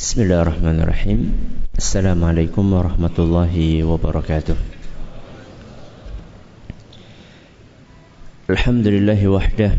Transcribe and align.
بسم 0.00 0.22
الله 0.22 0.42
الرحمن 0.42 0.80
الرحيم 0.80 1.20
السلام 1.76 2.24
عليكم 2.24 2.64
ورحمة 2.72 3.16
الله 3.18 3.84
وبركاته 3.84 4.56
الحمد 8.50 8.86
لله 8.86 9.28
وحده 9.28 9.70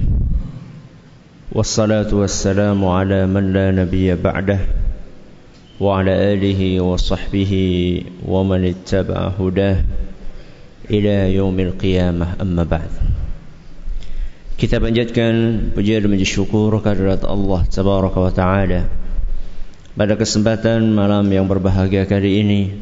والصلاة 1.51 2.13
والسلام 2.13 2.85
على 2.85 3.25
من 3.25 3.53
لا 3.53 3.71
نبي 3.73 4.13
بعده 4.15 4.59
وعلى 5.81 6.13
آله 6.33 6.61
وصحبه 6.81 7.53
ومن 8.21 8.61
اتبع 8.65 9.19
هداه 9.41 9.77
إلى 10.89 11.33
يوم 11.33 11.59
القيامة 11.59 12.27
أما 12.41 12.63
بعد 12.69 12.91
Kita 14.61 14.77
panjatkan 14.77 15.73
puji 15.73 15.97
dan 15.97 16.13
syukur 16.21 16.69
kehadirat 16.77 17.25
Allah 17.25 17.65
Tabaraka 17.65 18.21
wa 18.21 18.29
Ta'ala. 18.29 19.00
Pada 20.01 20.17
kesempatan 20.17 20.97
malam 20.97 21.29
yang 21.29 21.45
berbahagia 21.45 22.09
kali 22.09 22.41
ini 22.41 22.73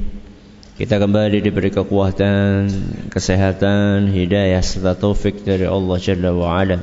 Kita 0.80 1.04
kembali 1.04 1.44
diberi 1.44 1.68
kekuatan, 1.68 2.72
kesehatan, 3.12 4.08
hidayah 4.08 4.64
serta 4.64 4.96
taufik 4.96 5.44
dari 5.44 5.68
Allah 5.68 6.00
Jalla 6.00 6.32
wa'ala 6.32 6.80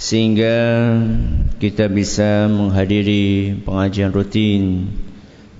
Sehingga 0.00 0.56
kita 1.60 1.92
bisa 1.92 2.48
menghadiri 2.48 3.60
pengajian 3.60 4.08
rutin 4.16 4.88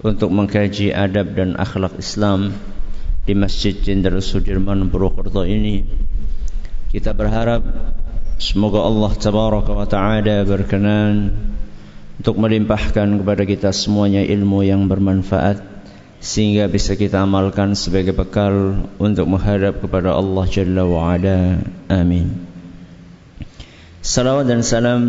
Untuk 0.00 0.32
mengkaji 0.32 0.96
adab 0.96 1.36
dan 1.36 1.60
akhlak 1.60 2.00
Islam 2.00 2.56
Di 3.28 3.36
Masjid 3.36 3.76
Jenderal 3.76 4.24
Sudirman 4.24 4.88
Purwokerto 4.88 5.44
ini. 5.44 5.84
Kita 6.96 7.12
berharap 7.12 7.60
Semoga 8.40 8.88
Allah 8.88 9.12
Tabaraka 9.20 9.76
wa 9.76 9.84
Ta'ala 9.84 10.48
berkenan 10.48 11.12
untuk 12.16 12.40
melimpahkan 12.40 13.20
kepada 13.20 13.42
kita 13.44 13.70
semuanya 13.72 14.24
ilmu 14.24 14.64
yang 14.64 14.88
bermanfaat 14.88 15.60
sehingga 16.16 16.66
bisa 16.66 16.96
kita 16.96 17.20
amalkan 17.22 17.76
sebagai 17.76 18.16
bekal 18.16 18.88
untuk 18.96 19.28
menghadap 19.28 19.84
kepada 19.84 20.16
Allah 20.16 20.44
Jalla 20.48 20.82
wa 20.88 21.12
Ala. 21.12 21.60
Amin. 21.92 22.48
Salawat 24.00 24.46
dan 24.48 24.62
salam 24.62 25.02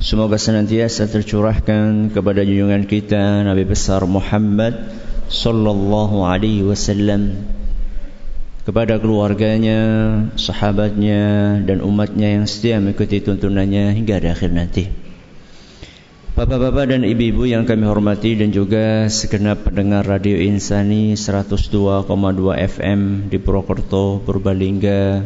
semoga 0.00 0.40
senantiasa 0.40 1.06
tercurahkan 1.06 2.10
kepada 2.10 2.40
junjungan 2.42 2.88
kita 2.88 3.44
Nabi 3.46 3.68
besar 3.68 4.02
Muhammad 4.08 4.90
sallallahu 5.30 6.26
alaihi 6.26 6.66
wasallam 6.66 7.46
kepada 8.60 9.00
keluarganya, 9.00 9.80
sahabatnya 10.36 11.58
dan 11.64 11.80
umatnya 11.80 12.36
yang 12.38 12.44
setia 12.44 12.76
mengikuti 12.78 13.24
tuntunannya 13.24 13.96
hingga 13.96 14.20
akhir 14.20 14.50
nanti. 14.52 14.99
Bapak-bapak 16.40 16.88
dan 16.88 17.04
ibu-ibu 17.04 17.44
yang 17.44 17.68
kami 17.68 17.84
hormati 17.84 18.32
dan 18.32 18.48
juga 18.48 19.12
segenap 19.12 19.60
pendengar 19.60 20.08
Radio 20.08 20.40
Insani 20.40 21.12
102,2 21.12 21.68
FM 22.64 23.28
di 23.28 23.36
Purwokerto, 23.36 24.24
Purbalingga, 24.24 25.20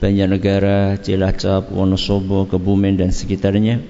Banjarnegara, 0.00 0.96
Cilacap, 0.96 1.68
Wonosobo, 1.68 2.48
Kebumen 2.48 2.96
dan 2.96 3.12
sekitarnya. 3.12 3.84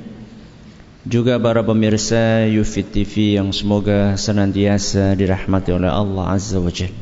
Juga 1.06 1.38
para 1.38 1.62
pemirsa 1.62 2.42
Yufit 2.50 2.90
TV 2.90 3.38
yang 3.38 3.54
semoga 3.54 4.18
senantiasa 4.18 5.14
dirahmati 5.14 5.70
oleh 5.70 5.86
Allah 5.86 6.34
Azza 6.34 6.58
wa 6.58 6.74
Jalla. 6.74 6.98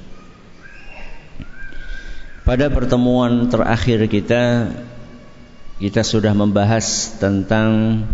Pada 2.44 2.68
pertemuan 2.68 3.48
terakhir 3.48 4.12
kita 4.12 4.76
kita 5.80 6.04
sudah 6.04 6.36
membahas 6.36 7.16
tentang 7.16 8.04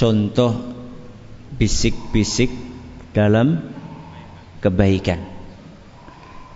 contoh 0.00 0.56
bisik-bisik 1.60 2.48
dalam 3.12 3.60
kebaikan. 4.64 5.20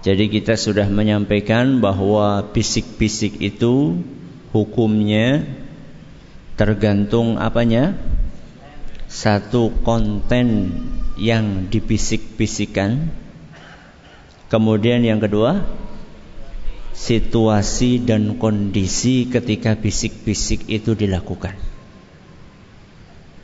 Jadi 0.00 0.32
kita 0.32 0.56
sudah 0.56 0.88
menyampaikan 0.88 1.84
bahwa 1.84 2.40
bisik-bisik 2.56 3.36
itu 3.44 4.00
hukumnya 4.56 5.44
tergantung 6.56 7.36
apanya? 7.36 7.92
Satu 9.12 9.76
konten 9.84 10.72
yang 11.20 11.68
dibisik-bisikan. 11.68 13.12
Kemudian 14.48 15.04
yang 15.04 15.20
kedua, 15.20 15.68
situasi 16.96 18.00
dan 18.00 18.40
kondisi 18.40 19.28
ketika 19.28 19.76
bisik-bisik 19.76 20.64
itu 20.68 20.96
dilakukan. 20.96 21.73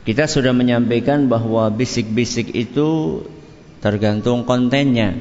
Kita 0.01 0.25
sudah 0.25 0.49
menyampaikan 0.49 1.29
bahwa 1.29 1.69
bisik-bisik 1.69 2.57
itu 2.57 3.21
tergantung 3.85 4.49
kontennya. 4.49 5.13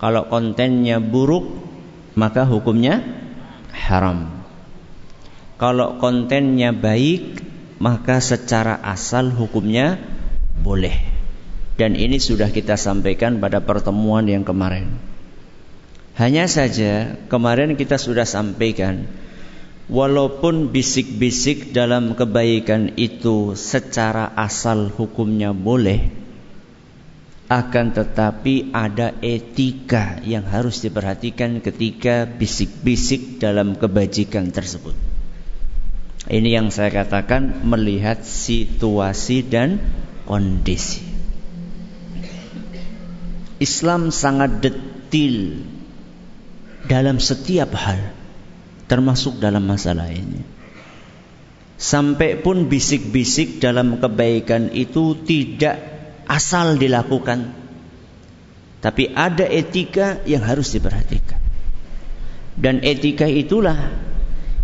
Kalau 0.00 0.24
kontennya 0.32 1.02
buruk, 1.02 1.44
maka 2.16 2.48
hukumnya 2.48 3.04
haram. 3.74 4.40
Kalau 5.60 6.00
kontennya 6.00 6.72
baik, 6.72 7.44
maka 7.82 8.24
secara 8.24 8.78
asal 8.80 9.34
hukumnya 9.34 10.00
boleh. 10.64 10.94
Dan 11.76 11.94
ini 11.94 12.16
sudah 12.18 12.48
kita 12.50 12.74
sampaikan 12.74 13.38
pada 13.38 13.60
pertemuan 13.62 14.24
yang 14.26 14.42
kemarin. 14.48 14.98
Hanya 16.18 16.50
saja 16.50 17.14
kemarin 17.30 17.78
kita 17.78 17.94
sudah 17.94 18.26
sampaikan 18.26 19.06
Walaupun 19.88 20.68
bisik-bisik 20.68 21.72
dalam 21.72 22.12
kebaikan 22.12 22.92
itu 23.00 23.56
secara 23.56 24.28
asal 24.36 24.92
hukumnya 24.92 25.56
boleh 25.56 26.12
akan 27.48 27.96
tetapi 27.96 28.76
ada 28.76 29.16
etika 29.24 30.20
yang 30.20 30.44
harus 30.44 30.84
diperhatikan 30.84 31.64
ketika 31.64 32.28
bisik-bisik 32.28 33.40
dalam 33.40 33.72
kebajikan 33.80 34.52
tersebut. 34.52 34.92
Ini 36.28 36.60
yang 36.60 36.68
saya 36.68 36.92
katakan 36.92 37.64
melihat 37.64 38.20
situasi 38.20 39.48
dan 39.48 39.80
kondisi. 40.28 41.00
Islam 43.56 44.12
sangat 44.12 44.60
detil 44.60 45.64
dalam 46.84 47.16
setiap 47.16 47.72
hal 47.72 48.17
termasuk 48.88 49.36
dalam 49.38 49.68
masalah 49.68 50.08
ini. 50.08 50.42
Sampai 51.78 52.40
pun 52.42 52.66
bisik-bisik 52.66 53.62
dalam 53.62 54.02
kebaikan 54.02 54.74
itu 54.74 55.14
tidak 55.22 55.78
asal 56.26 56.74
dilakukan. 56.74 57.54
Tapi 58.82 59.14
ada 59.14 59.46
etika 59.46 60.18
yang 60.26 60.42
harus 60.42 60.74
diperhatikan. 60.74 61.38
Dan 62.58 62.82
etika 62.82 63.30
itulah 63.30 63.94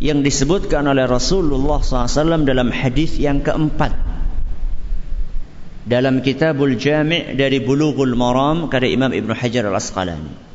yang 0.02 0.26
disebutkan 0.26 0.82
oleh 0.90 1.06
Rasulullah 1.06 1.78
SAW 1.78 2.42
dalam 2.42 2.74
hadis 2.74 3.14
yang 3.22 3.46
keempat. 3.46 3.94
Dalam 5.86 6.24
kitabul 6.24 6.74
jami' 6.80 7.38
dari 7.38 7.62
bulughul 7.62 8.18
maram 8.18 8.66
karya 8.72 8.90
Imam 8.96 9.12
Ibn 9.14 9.30
Hajar 9.36 9.68
al-Asqalani 9.70 10.53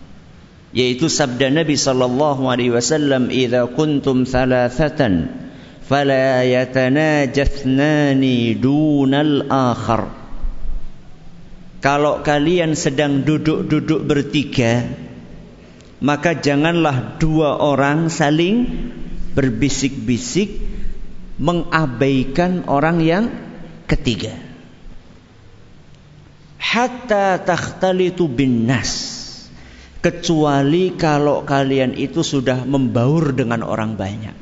yaitu 0.70 1.10
sabda 1.10 1.50
Nabi 1.50 1.74
sallallahu 1.74 2.46
alaihi 2.46 2.74
wasallam 2.74 3.34
idza 3.34 3.66
kuntum 3.74 4.26
thalathatan 4.26 5.34
fala 5.82 6.46
yatanajathnani 6.46 8.54
dunal 8.62 9.50
akhar. 9.50 10.14
Kalau 11.80 12.28
kalian 12.28 12.76
sedang 12.76 13.24
duduk-duduk 13.24 14.04
bertiga 14.04 14.84
maka 16.00 16.36
janganlah 16.36 17.20
dua 17.20 17.60
orang 17.60 18.08
saling 18.08 18.68
berbisik-bisik 19.36 20.60
mengabaikan 21.40 22.68
orang 22.68 23.04
yang 23.04 23.26
ketiga. 23.88 24.36
Hatta 26.60 27.40
takhtalitu 27.40 28.28
bin 28.28 28.68
nas 28.68 29.19
kecuali 30.00 30.96
kalau 30.96 31.44
kalian 31.44 31.96
itu 31.96 32.24
sudah 32.24 32.64
membaur 32.64 33.36
dengan 33.36 33.64
orang 33.68 34.00
banyak. 34.00 34.36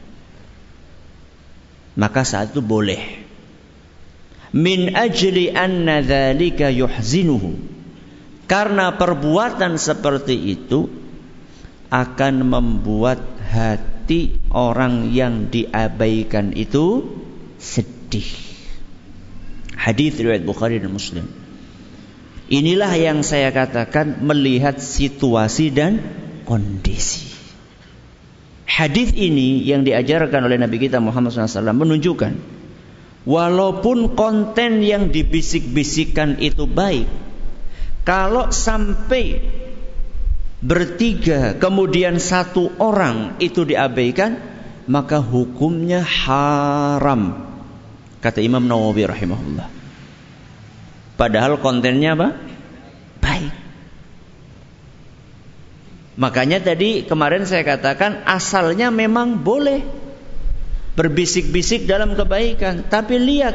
Maka 1.98 2.22
saat 2.22 2.54
itu 2.54 2.62
boleh. 2.62 3.26
Min 4.54 4.94
ajli 4.94 5.50
anna 5.50 6.06
dzalika 6.06 6.70
yuhzinuhu. 6.70 7.58
Karena 8.48 8.96
perbuatan 8.96 9.76
seperti 9.76 10.38
itu 10.56 10.88
akan 11.92 12.48
membuat 12.48 13.20
hati 13.44 14.40
orang 14.54 15.12
yang 15.12 15.52
diabaikan 15.52 16.56
itu 16.56 17.04
sedih. 17.60 18.30
Hadis 19.76 20.16
riwayat 20.16 20.48
Bukhari 20.48 20.80
dan 20.80 20.96
Muslim. 20.96 21.47
Inilah 22.48 22.96
yang 22.96 23.28
saya 23.28 23.52
katakan 23.52 24.24
melihat 24.24 24.80
situasi 24.80 25.72
dan 25.72 26.00
kondisi. 26.48 27.28
Hadis 28.68 29.12
ini 29.16 29.64
yang 29.68 29.84
diajarkan 29.84 30.48
oleh 30.48 30.56
Nabi 30.56 30.80
kita 30.80 31.04
Muhammad 31.04 31.34
SAW 31.34 31.76
menunjukkan 31.76 32.58
Walaupun 33.28 34.16
konten 34.16 34.80
yang 34.80 35.12
dibisik-bisikan 35.12 36.40
itu 36.40 36.64
baik, 36.64 37.12
kalau 38.08 38.56
sampai 38.56 39.44
bertiga 40.64 41.60
kemudian 41.60 42.24
satu 42.24 42.72
orang 42.80 43.36
itu 43.44 43.68
diabaikan, 43.68 44.40
maka 44.88 45.20
hukumnya 45.20 46.08
haram. 46.08 47.52
Kata 48.24 48.40
Imam 48.40 48.64
Nawawi 48.64 49.04
rahimahullah. 49.04 49.77
Padahal 51.18 51.58
kontennya 51.58 52.14
apa? 52.14 52.30
Baik. 53.20 53.54
Makanya 56.18 56.62
tadi 56.62 57.06
kemarin 57.06 57.46
saya 57.46 57.66
katakan 57.66 58.26
asalnya 58.26 58.90
memang 58.94 59.42
boleh 59.42 59.82
berbisik-bisik 60.98 61.86
dalam 61.86 62.18
kebaikan, 62.18 62.90
tapi 62.90 63.22
lihat 63.22 63.54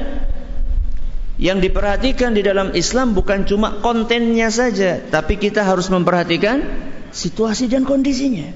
yang 1.43 1.59
diperhatikan 1.59 2.39
di 2.39 2.43
dalam 2.47 2.71
Islam 2.71 3.19
bukan 3.19 3.43
cuma 3.51 3.83
kontennya 3.83 4.47
saja, 4.47 5.03
tapi 5.03 5.43
kita 5.43 5.67
harus 5.67 5.91
memperhatikan 5.91 6.63
situasi 7.11 7.67
dan 7.67 7.83
kondisinya. 7.83 8.55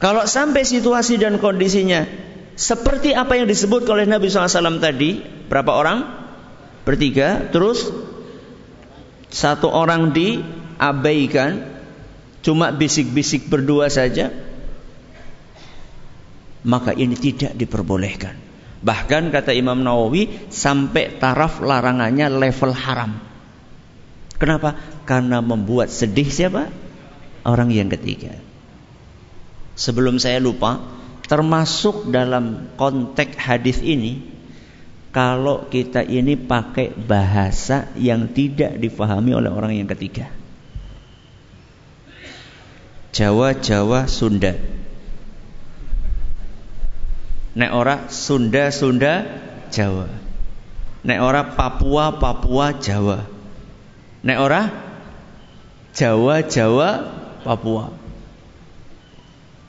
Kalau 0.00 0.24
sampai 0.24 0.64
situasi 0.64 1.20
dan 1.20 1.36
kondisinya 1.36 2.08
seperti 2.56 3.12
apa 3.12 3.36
yang 3.36 3.44
disebut 3.44 3.84
oleh 3.92 4.08
Nabi 4.08 4.32
SAW 4.32 4.80
tadi, 4.80 5.20
berapa 5.52 5.68
orang? 5.74 6.27
Bertiga, 6.82 7.48
terus 7.48 7.90
satu 9.28 9.68
orang 9.68 10.12
diabaikan, 10.12 11.66
cuma 12.40 12.72
bisik-bisik 12.72 13.46
berdua 13.52 13.92
saja, 13.92 14.32
maka 16.64 16.96
ini 16.96 17.14
tidak 17.14 17.54
diperbolehkan. 17.54 18.34
Bahkan 18.78 19.34
kata 19.34 19.50
Imam 19.52 19.82
Nawawi 19.82 20.50
sampai 20.54 21.18
taraf 21.18 21.58
larangannya 21.58 22.30
level 22.30 22.72
haram. 22.72 23.18
Kenapa? 24.38 24.78
Karena 25.02 25.42
membuat 25.42 25.90
sedih 25.90 26.30
siapa? 26.30 26.70
Orang 27.42 27.74
yang 27.74 27.90
ketiga. 27.90 28.38
Sebelum 29.74 30.22
saya 30.22 30.38
lupa, 30.38 30.78
termasuk 31.26 32.10
dalam 32.14 32.70
konteks 32.78 33.34
hadis 33.34 33.82
ini, 33.82 34.37
kalau 35.08 35.66
kita 35.72 36.04
ini 36.04 36.36
pakai 36.36 36.92
bahasa 36.92 37.88
yang 37.96 38.28
tidak 38.28 38.76
difahami 38.76 39.32
oleh 39.32 39.48
orang 39.48 39.72
yang 39.72 39.88
ketiga. 39.88 40.28
Jawa, 43.12 43.56
Jawa, 43.56 44.06
Sunda. 44.06 44.54
Nek 47.58 47.70
ora 47.74 48.06
Sunda 48.06 48.70
Sunda 48.70 49.26
Jawa. 49.74 50.06
Nek 51.02 51.18
ora 51.18 51.42
Papua 51.58 52.14
Papua 52.14 52.78
Jawa. 52.78 53.26
Nek 54.22 54.38
ora 54.38 54.62
Jawa 55.90 56.46
Jawa 56.46 56.90
Papua. 57.42 57.90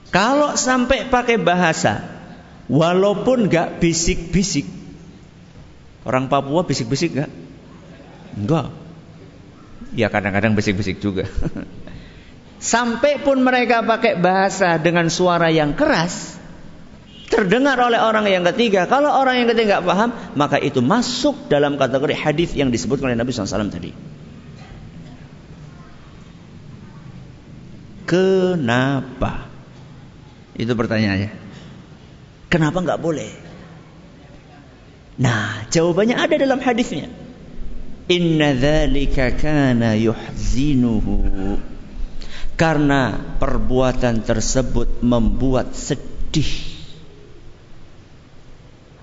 Kalau 0.09 0.53
sampai 0.57 1.09
pakai 1.09 1.38
bahasa 1.42 2.06
walaupun 2.69 3.50
gak 3.50 3.81
bisik-bisik. 3.81 4.79
Orang 6.09 6.25
Papua 6.25 6.65
bisik-bisik 6.65 7.21
gak? 7.21 7.29
Enggak. 8.33 8.73
Ya 9.94 10.09
kadang-kadang 10.09 10.57
bisik-bisik 10.57 10.97
juga. 10.97 11.29
Sampai 12.73 13.21
pun 13.21 13.45
mereka 13.45 13.85
pakai 13.85 14.17
bahasa 14.17 14.81
dengan 14.81 15.07
suara 15.13 15.53
yang 15.53 15.77
keras, 15.77 16.35
terdengar 17.29 17.77
oleh 17.77 18.01
orang 18.01 18.25
yang 18.25 18.41
ketiga. 18.51 18.89
Kalau 18.89 19.13
orang 19.13 19.45
yang 19.45 19.47
ketiga 19.53 19.79
nggak 19.79 19.85
paham, 19.85 20.09
maka 20.33 20.57
itu 20.57 20.81
masuk 20.81 21.45
dalam 21.45 21.77
kategori 21.77 22.17
hadis 22.17 22.57
yang 22.57 22.73
disebut 22.73 23.00
oleh 23.06 23.13
Nabi 23.13 23.29
SAW 23.29 23.69
tadi. 23.69 23.94
Kenapa? 28.09 29.45
Itu 30.57 30.73
pertanyaannya. 30.73 31.31
Kenapa 32.50 32.81
nggak 32.81 33.00
boleh? 33.00 33.49
Nah, 35.19 35.68
jawabannya 35.68 36.16
ada 36.16 36.39
dalam 36.39 36.63
hadisnya. 36.63 37.12
Inna 38.07 38.56
dzalika 38.56 39.36
kana 39.36 40.00
yuhzinuhu. 40.00 41.60
Karena 42.56 43.16
perbuatan 43.39 44.24
tersebut 44.24 45.04
membuat 45.04 45.75
sedih 45.75 46.80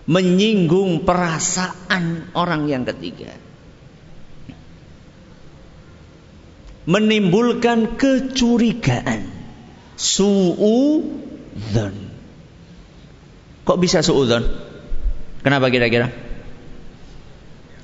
menyinggung 0.07 1.05
perasaan 1.05 2.33
orang 2.33 2.71
yang 2.71 2.87
ketiga. 2.87 3.35
Menimbulkan 6.87 7.99
kecurigaan. 7.99 9.27
Su'udhan. 9.99 11.97
Kok 13.67 13.79
bisa 13.83 14.07
su'udhan? 14.07 14.66
Kenapa 15.47 15.71
kira-kira? 15.71 16.11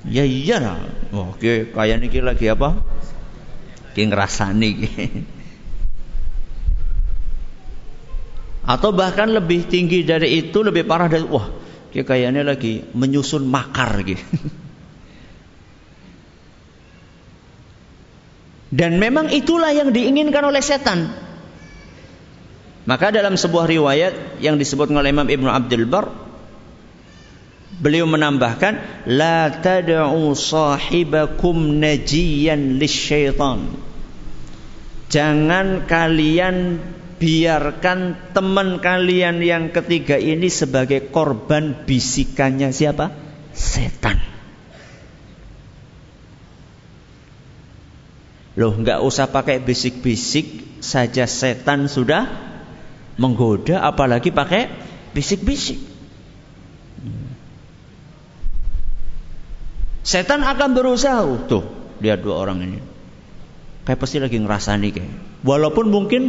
Ya 0.02 0.26
iya 0.26 0.58
lah. 0.58 0.82
Oke, 1.14 1.70
kayak 1.70 2.02
ini 2.02 2.18
lagi 2.18 2.50
apa? 2.50 2.74
Ki 3.94 4.02
ngerasani 4.02 4.70
Atau 8.66 8.90
bahkan 8.90 9.30
lebih 9.30 9.70
tinggi 9.70 10.02
dari 10.02 10.42
itu, 10.42 10.58
lebih 10.58 10.82
parah 10.90 11.06
dari 11.06 11.22
wah, 11.22 11.46
Kayak 11.94 12.10
kayaknya 12.10 12.42
lagi 12.42 12.82
menyusun 12.98 13.46
makar 13.46 13.94
gitu. 14.02 14.18
Dan 18.74 18.98
memang 18.98 19.30
itulah 19.30 19.70
yang 19.70 19.94
diinginkan 19.94 20.42
oleh 20.42 20.58
setan. 20.58 21.14
Maka 22.90 23.14
dalam 23.14 23.38
sebuah 23.38 23.70
riwayat 23.70 24.42
yang 24.42 24.58
disebut 24.58 24.90
oleh 24.90 25.14
Imam 25.14 25.30
Ibnu 25.30 25.46
Abdul 25.46 25.86
Bar 25.86 26.31
beliau 27.82 28.06
menambahkan 28.06 29.04
la 29.10 29.50
tad'u 29.50 30.32
sahibakum 30.38 31.82
najiyan 31.82 32.78
lisyaitan. 32.78 33.74
Jangan 35.10 35.84
kalian 35.90 36.80
biarkan 37.20 38.32
teman 38.32 38.80
kalian 38.80 39.44
yang 39.44 39.68
ketiga 39.74 40.16
ini 40.16 40.48
sebagai 40.48 41.12
korban 41.12 41.84
bisikannya 41.84 42.72
siapa? 42.72 43.12
Setan. 43.52 44.16
Loh, 48.56 48.72
nggak 48.72 49.04
usah 49.04 49.28
pakai 49.28 49.60
bisik-bisik 49.60 50.80
saja 50.80 51.24
setan 51.28 51.88
sudah 51.88 52.28
menggoda, 53.20 53.84
apalagi 53.84 54.32
pakai 54.32 54.72
bisik-bisik. 55.12 55.91
Setan 60.02 60.42
akan 60.42 60.74
berusaha, 60.74 61.22
tuh 61.46 61.62
lihat 62.02 62.26
dua 62.26 62.42
orang 62.42 62.58
ini, 62.66 62.78
kayak 63.86 63.98
pasti 64.02 64.18
lagi 64.18 64.38
ngerasani 64.38 64.88
kayak. 64.90 65.14
Walaupun 65.46 65.90
mungkin 65.90 66.22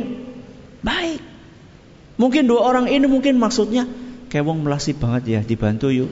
Baik. 0.83 1.23
Mungkin 2.19 2.45
dua 2.45 2.67
orang 2.69 2.91
ini 2.91 3.07
mungkin 3.07 3.39
maksudnya 3.39 3.87
kayak 4.27 4.45
wong 4.45 4.67
melasi 4.67 4.93
banget 4.93 5.23
ya 5.25 5.39
dibantu 5.41 5.89
yuk. 5.89 6.11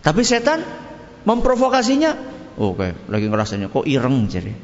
Tapi 0.00 0.22
setan 0.22 0.62
memprovokasinya, 1.26 2.14
oh 2.56 2.72
kayak 2.78 3.10
lagi 3.10 3.26
ngerasanya 3.28 3.68
kok 3.68 3.84
ireng 3.84 4.30
jadi. 4.30 4.54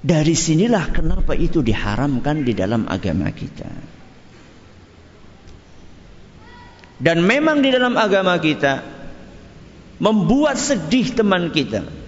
Dari 0.00 0.32
sinilah 0.32 0.96
kenapa 0.96 1.36
itu 1.36 1.60
diharamkan 1.60 2.40
di 2.40 2.56
dalam 2.56 2.88
agama 2.88 3.28
kita. 3.36 3.68
Dan 7.00 7.24
memang 7.24 7.64
di 7.64 7.72
dalam 7.72 7.96
agama 7.96 8.36
kita 8.36 8.84
membuat 10.00 10.60
sedih 10.60 11.16
teman 11.16 11.48
kita 11.48 12.00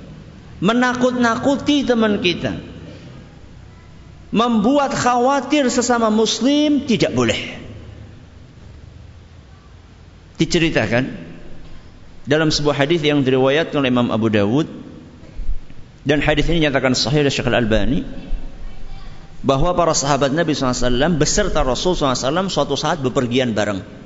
menakut-nakuti 0.62 1.82
teman 1.82 2.22
kita, 2.22 2.54
membuat 4.30 4.94
khawatir 4.94 5.66
sesama 5.66 6.06
muslim 6.14 6.86
tidak 6.86 7.10
boleh. 7.10 7.58
Diceritakan 10.38 11.18
dalam 12.22 12.54
sebuah 12.54 12.86
hadis 12.86 13.02
yang 13.02 13.26
diriwayatkan 13.26 13.74
oleh 13.74 13.90
Imam 13.90 14.14
Abu 14.14 14.30
Dawud 14.30 14.70
dan 16.06 16.22
hadis 16.22 16.46
ini 16.46 16.70
nyatakan 16.70 16.94
sahih 16.94 17.26
oleh 17.26 17.34
Syekh 17.34 17.50
Al-Albani 17.50 18.06
bahwa 19.42 19.74
para 19.74 19.90
sahabat 19.90 20.30
Nabi 20.30 20.54
SAW 20.54 21.18
beserta 21.18 21.66
Rasul 21.66 21.98
SAW 21.98 22.46
suatu 22.46 22.78
saat 22.78 23.02
bepergian 23.02 23.50
bareng. 23.50 24.01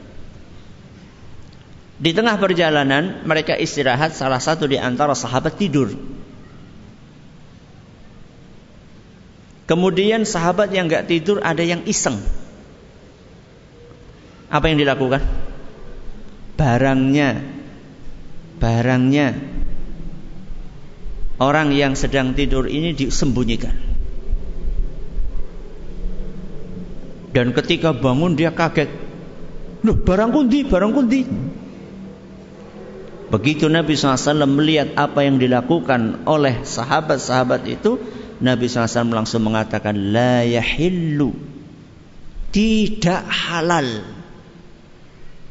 Di 1.96 2.12
tengah 2.12 2.36
perjalanan 2.36 3.24
mereka 3.24 3.56
istirahat 3.56 4.12
salah 4.12 4.40
satu 4.40 4.68
di 4.68 4.76
antara 4.76 5.16
sahabat 5.16 5.56
tidur. 5.56 5.96
Kemudian 9.66 10.22
sahabat 10.28 10.70
yang 10.70 10.86
nggak 10.86 11.08
tidur 11.08 11.40
ada 11.40 11.64
yang 11.64 11.82
iseng. 11.88 12.20
Apa 14.52 14.70
yang 14.70 14.78
dilakukan? 14.78 15.24
Barangnya 16.54 17.42
barangnya 18.56 19.36
orang 21.36 21.72
yang 21.72 21.92
sedang 21.96 22.32
tidur 22.32 22.68
ini 22.68 22.92
disembunyikan. 22.92 23.76
Dan 27.36 27.52
ketika 27.52 27.92
bangun 27.92 28.32
dia 28.32 28.48
kaget. 28.48 28.88
Loh, 29.84 29.92
barang 29.92 30.32
kundi, 30.32 30.64
barang 30.64 30.92
kundi. 30.96 31.20
Begitu 33.26 33.66
Nabi 33.66 33.98
SAW 33.98 34.46
melihat 34.46 34.94
apa 34.94 35.26
yang 35.26 35.42
dilakukan 35.42 36.26
oleh 36.30 36.62
sahabat-sahabat 36.62 37.66
itu, 37.66 37.98
Nabi 38.38 38.70
SAW 38.70 39.10
langsung 39.10 39.42
mengatakan, 39.42 40.14
La 40.14 40.46
yahillu. 40.46 41.34
Tidak 42.54 43.22
halal. 43.26 44.06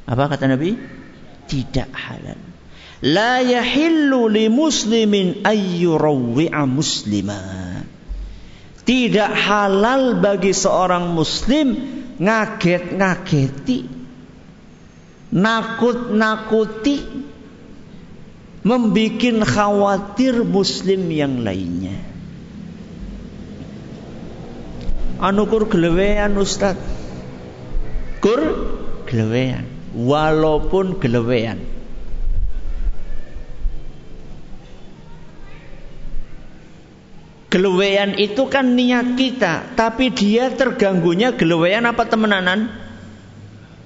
Apa 0.07 0.23
kata 0.31 0.47
Nabi? 0.47 0.73
Tidak 1.45 1.89
halal. 1.91 2.39
La 3.03 3.43
yahillu 3.43 4.31
li 4.31 4.47
muslimin 4.47 5.43
ayyurawwi'a 5.43 6.63
muslimah. 6.63 7.83
Tidak 8.85 9.31
halal 9.33 10.21
bagi 10.21 10.53
seorang 10.53 11.11
muslim 11.11 11.73
ngaget-ngageti, 12.21 13.79
nakut-nakuti, 15.33 16.97
membikin 18.65 19.45
khawatir 19.45 20.41
muslim 20.41 21.05
yang 21.13 21.45
lainnya. 21.45 22.01
Anu 25.21 25.45
kur 25.45 25.69
gelewean 25.69 26.33
Ustaz. 26.41 26.75
Kur 28.19 28.41
gelewean. 29.05 29.69
Walaupun 29.93 30.97
gelewean. 30.97 31.61
Gelewean 37.53 38.19
itu 38.19 38.51
kan 38.51 38.75
niat 38.75 39.15
kita, 39.15 39.79
tapi 39.79 40.11
dia 40.11 40.51
terganggunya 40.51 41.31
gelewean 41.31 41.87
apa 41.87 42.03
temenanan? 42.03 42.67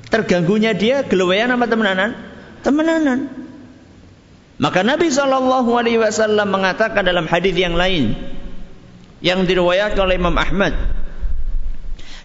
Terganggunya 0.10 0.74
dia 0.74 1.06
gelewean 1.06 1.54
apa 1.54 1.70
temenanan? 1.70 2.18
Temenanan. 2.66 3.39
Maka 4.60 4.84
Nabi 4.84 5.08
Shallallahu 5.08 5.72
Alaihi 5.72 6.04
Wasallam 6.04 6.52
mengatakan 6.52 7.08
dalam 7.08 7.32
hadis 7.32 7.56
yang 7.56 7.80
lain 7.80 8.12
yang 9.24 9.48
diriwayatkan 9.48 10.04
oleh 10.04 10.20
Imam 10.20 10.36
Ahmad 10.36 10.76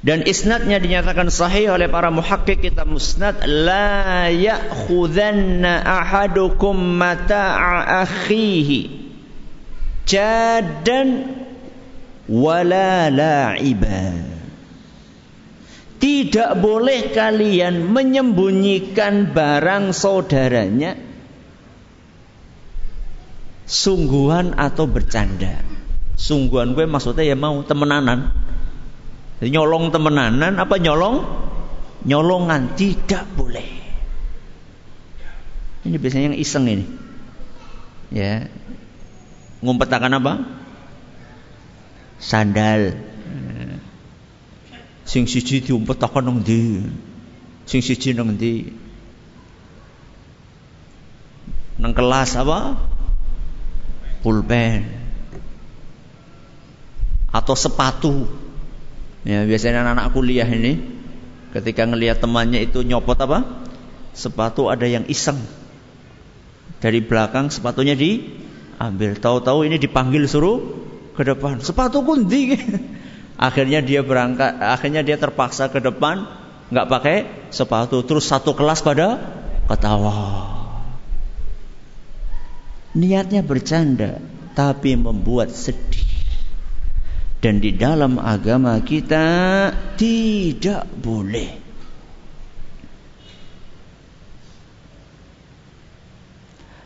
dan 0.04 0.26
isnadnya 0.26 0.82
dinyatakan 0.82 1.30
sahih 1.30 1.78
oleh 1.78 1.86
para 1.86 2.10
muhakkik 2.10 2.60
kitab 2.60 2.90
musnad 2.90 3.38
la 3.46 4.28
ya'khudanna 4.34 5.80
ahadukum 5.80 6.74
mata'a 6.74 8.02
akhihi 8.02 8.90
jadan 10.04 11.38
wala 12.26 13.08
la'iba. 13.14 14.34
Tidak 16.02 16.50
boleh 16.60 17.14
kalian 17.16 17.88
menyembunyikan 17.88 19.32
barang 19.32 19.96
saudaranya 19.96 21.13
sungguhan 23.64 24.56
atau 24.56 24.85
bercanda. 24.85 25.61
Sungguhan 26.14 26.78
gue 26.78 26.87
maksudnya 26.87 27.25
ya 27.25 27.37
mau 27.37 27.61
temenanan. 27.64 28.33
Nyolong 29.44 29.90
temenanan 29.92 30.56
apa 30.56 30.78
nyolong? 30.78 31.25
Nyolongan 32.04 32.76
tidak 32.76 33.25
boleh. 33.35 33.68
Ini 35.85 35.97
biasanya 36.00 36.33
yang 36.33 36.38
iseng 36.40 36.64
ini. 36.68 36.87
Ya, 38.09 38.49
ngumpetakan 39.61 40.16
apa? 40.16 40.33
Sandal. 42.21 42.97
Sing 45.04 45.28
siji 45.28 45.61
diumpetakan 45.61 46.25
nang 46.25 46.40
ndi? 46.40 46.88
Sing 47.68 47.85
siji 47.85 48.16
nang 48.16 48.33
ndi? 48.33 48.73
Nang 51.76 51.92
kelas 51.92 52.40
apa? 52.40 52.80
Pulpen. 54.24 54.88
Atau 57.28 57.52
sepatu. 57.52 58.24
Ya, 59.28 59.44
biasanya 59.44 59.84
anak-anak 59.84 60.08
kuliah 60.16 60.48
ini 60.48 60.80
ketika 61.52 61.84
ngelihat 61.84 62.24
temannya 62.24 62.64
itu 62.64 62.80
nyopot 62.80 63.20
apa? 63.20 63.44
Sepatu 64.16 64.72
ada 64.72 64.88
yang 64.88 65.04
iseng. 65.12 65.36
Dari 66.80 67.04
belakang 67.04 67.52
sepatunya 67.52 67.92
di 67.92 68.24
ambil. 68.80 69.20
Tahu-tahu 69.20 69.68
ini 69.68 69.76
dipanggil 69.76 70.24
suruh 70.24 70.60
ke 71.12 71.20
depan. 71.20 71.60
Sepatu 71.60 72.00
kundi. 72.00 72.56
akhirnya 73.48 73.82
dia 73.82 74.00
berangkat, 74.00 74.56
akhirnya 74.62 75.02
dia 75.02 75.18
terpaksa 75.18 75.68
ke 75.68 75.82
depan, 75.82 76.24
nggak 76.70 76.88
pakai 76.88 77.16
sepatu. 77.50 78.00
Terus 78.06 78.24
satu 78.24 78.56
kelas 78.56 78.80
pada 78.80 79.20
ketawa. 79.68 80.53
Niatnya 82.94 83.42
bercanda, 83.42 84.22
tapi 84.54 84.94
membuat 84.94 85.50
sedih. 85.50 86.06
Dan 87.42 87.60
di 87.60 87.76
dalam 87.76 88.16
agama 88.16 88.80
kita 88.80 89.68
tidak 90.00 90.88
boleh 90.96 91.64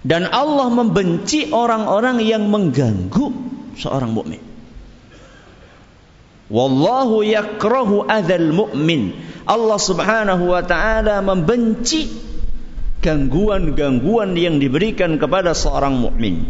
Dan 0.08 0.30
Allah 0.30 0.72
membenci 0.72 1.52
orang-orang 1.52 2.24
yang 2.24 2.46
mengganggu 2.48 3.28
seorang 3.76 4.14
mukmin. 4.16 4.40
Wallahu 6.48 7.20
yakrahu 7.26 8.08
adzal 8.08 8.56
mu'min. 8.56 9.12
Allah 9.44 9.76
Subhanahu 9.76 10.48
wa 10.48 10.64
taala 10.64 11.20
membenci 11.20 12.08
gangguan-gangguan 13.08 14.36
yang 14.36 14.60
diberikan 14.60 15.16
kepada 15.16 15.56
seorang 15.56 15.96
mukmin. 15.96 16.44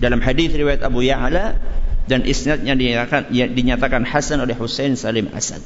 Dalam 0.00 0.24
hadis 0.24 0.56
riwayat 0.56 0.80
Abu 0.80 1.04
Ya'la 1.04 1.60
dan 2.08 2.24
isnadnya 2.24 2.72
dinyatakan, 2.72 3.28
ya, 3.28 3.44
dinyatakan 3.44 4.08
hasan 4.08 4.40
oleh 4.40 4.56
Husain 4.56 4.96
Salim 4.96 5.28
Asad. 5.36 5.60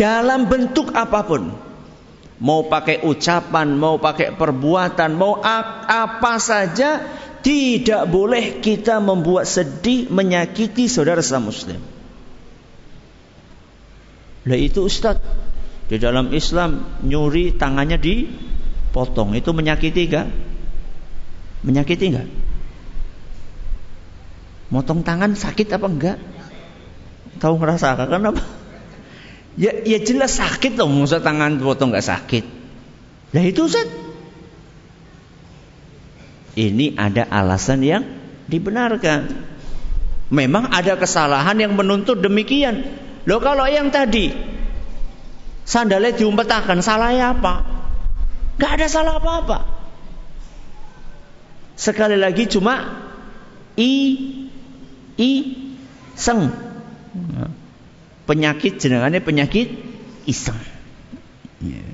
Dalam 0.00 0.48
bentuk 0.48 0.96
apa 0.96 1.20
pun, 1.28 1.52
mau 2.40 2.64
pakai 2.64 3.04
ucapan, 3.04 3.76
mau 3.76 4.00
pakai 4.00 4.32
perbuatan, 4.32 5.12
mau 5.12 5.36
apa 5.44 6.40
saja, 6.40 7.04
tidak 7.44 8.08
boleh 8.08 8.64
kita 8.64 9.04
membuat 9.04 9.44
sedih, 9.44 10.08
menyakiti 10.08 10.88
saudara 10.88 11.20
sesama 11.20 11.52
muslim. 11.52 11.82
Lah 14.48 14.56
itu 14.56 14.88
Ustaz, 14.88 15.20
di 15.88 15.96
dalam 15.96 16.28
Islam 16.36 17.00
nyuri 17.00 17.56
tangannya 17.56 17.96
dipotong, 17.96 19.32
itu 19.32 19.50
menyakiti 19.56 20.04
enggak? 20.04 20.28
Menyakiti 21.64 22.04
enggak? 22.12 22.28
Motong 24.68 25.00
tangan 25.00 25.32
sakit 25.32 25.68
apa 25.72 25.86
enggak? 25.88 26.18
Tahu 27.40 27.54
ngerasakan 27.56 28.20
apa? 28.20 28.42
Ya, 29.56 29.72
ya 29.82 29.98
jelas 29.98 30.36
sakit 30.36 30.76
loh, 30.76 30.92
masa 30.92 31.24
tangan 31.24 31.56
potong 31.56 31.90
nggak 31.90 32.04
sakit. 32.04 32.44
Nah 33.32 33.42
itu 33.42 33.64
Ustaz. 33.64 33.88
Ini 36.54 36.94
ada 37.00 37.26
alasan 37.32 37.80
yang 37.80 38.04
dibenarkan. 38.44 39.48
Memang 40.28 40.68
ada 40.68 41.00
kesalahan 41.00 41.56
yang 41.56 41.72
menuntut 41.72 42.20
demikian. 42.20 42.84
Loh 43.24 43.40
kalau 43.40 43.64
yang 43.64 43.88
tadi 43.88 44.57
sandalnya 45.68 46.16
diumpetakan, 46.16 46.80
salahnya 46.80 47.36
apa? 47.36 47.60
Gak 48.56 48.80
ada 48.80 48.86
salah 48.88 49.20
apa-apa. 49.20 49.68
Sekali 51.76 52.16
lagi 52.16 52.48
cuma 52.48 53.04
i 53.76 53.92
i 55.20 55.30
seng. 56.16 56.48
Penyakit 58.24 58.80
jenengannya 58.80 59.20
penyakit 59.20 59.68
iseng. 60.24 60.58
Ya. 61.60 61.84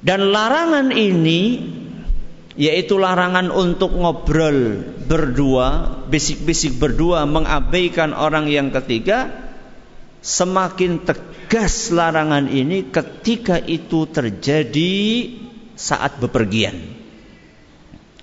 Dan 0.00 0.32
larangan 0.32 0.90
ini 0.90 1.72
yaitu 2.56 2.96
larangan 2.96 3.52
untuk 3.52 3.92
ngobrol 3.92 4.80
berdua, 5.04 6.00
bisik-bisik 6.08 6.80
berdua 6.80 7.28
mengabaikan 7.28 8.16
orang 8.16 8.48
yang 8.48 8.72
ketiga 8.72 9.45
semakin 10.26 11.06
tegas 11.06 11.94
larangan 11.94 12.50
ini 12.50 12.90
ketika 12.90 13.62
itu 13.62 14.10
terjadi 14.10 14.94
saat 15.78 16.18
bepergian. 16.18 16.74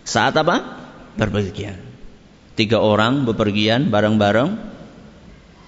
Saat 0.03 0.36
apa? 0.36 0.83
Bepergian. 1.15 1.79
Tiga 2.60 2.83
orang 2.83 3.24
bepergian 3.24 3.88
bareng-bareng 3.88 4.74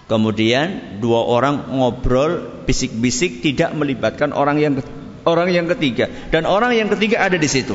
Kemudian 0.06 1.02
dua 1.02 1.26
orang 1.26 1.66
ngobrol 1.74 2.62
bisik-bisik 2.70 3.42
tidak 3.42 3.74
melibatkan 3.74 4.38
orang 4.38 4.62
yang 4.62 4.78
orang 5.26 5.50
yang 5.50 5.66
ketiga 5.66 6.06
dan 6.30 6.46
orang 6.46 6.78
yang 6.78 6.94
ketiga 6.94 7.26
ada 7.26 7.42
di 7.42 7.50
situ. 7.50 7.74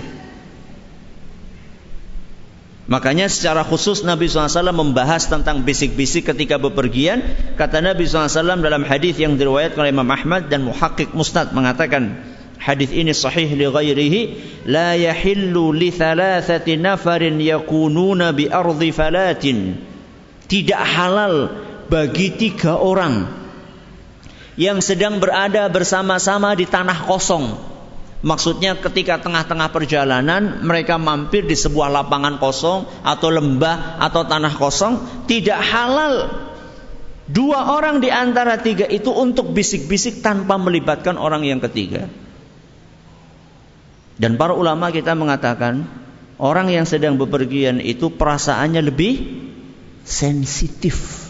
Makanya 2.90 3.30
secara 3.30 3.62
khusus 3.62 4.02
Nabi 4.02 4.26
SAW 4.26 4.75
membahas 4.75 5.30
tentang 5.30 5.62
bisik-bisik 5.62 6.26
ketika 6.26 6.59
bepergian. 6.59 7.23
Kata 7.54 7.78
Nabi 7.78 8.02
SAW 8.11 8.59
dalam 8.59 8.82
hadis 8.82 9.14
yang 9.14 9.38
diriwayatkan 9.38 9.78
oleh 9.78 9.94
Imam 9.94 10.11
Ahmad 10.11 10.50
dan 10.50 10.66
Muhakkik 10.66 11.14
Mustad 11.14 11.54
mengatakan 11.54 12.18
hadis 12.59 12.90
ini 12.90 13.14
sahih 13.14 13.47
li 13.54 13.62
ghairihi 13.70 14.20
la 14.66 14.99
yahillu 14.99 15.70
li 15.70 15.94
thalathati 15.94 16.75
nafarin 16.82 17.38
yakununa 17.38 18.35
bi 18.35 18.50
ardi 18.50 18.90
falatin 18.90 19.78
tidak 20.50 20.82
halal 20.82 21.62
bagi 21.87 22.35
tiga 22.35 22.75
orang 22.75 23.30
yang 24.59 24.82
sedang 24.82 25.23
berada 25.23 25.70
bersama-sama 25.70 26.59
di 26.59 26.66
tanah 26.66 27.06
kosong 27.06 27.70
Maksudnya 28.21 28.77
ketika 28.77 29.17
tengah-tengah 29.17 29.73
perjalanan 29.73 30.61
mereka 30.61 31.00
mampir 31.00 31.49
di 31.49 31.57
sebuah 31.57 31.89
lapangan 31.89 32.37
kosong 32.37 32.85
atau 33.00 33.33
lembah 33.33 33.97
atau 33.97 34.29
tanah 34.29 34.61
kosong 34.61 35.25
tidak 35.25 35.57
halal 35.57 36.29
dua 37.25 37.81
orang 37.81 38.05
di 38.05 38.12
antara 38.12 38.61
tiga 38.61 38.85
itu 38.85 39.09
untuk 39.09 39.57
bisik-bisik 39.57 40.21
tanpa 40.21 40.61
melibatkan 40.61 41.17
orang 41.17 41.49
yang 41.49 41.65
ketiga. 41.65 42.12
Dan 44.21 44.37
para 44.37 44.53
ulama 44.53 44.93
kita 44.93 45.17
mengatakan 45.17 45.89
orang 46.37 46.69
yang 46.69 46.85
sedang 46.85 47.17
bepergian 47.17 47.81
itu 47.81 48.12
perasaannya 48.12 48.85
lebih 48.85 49.15
sensitif. 50.05 51.25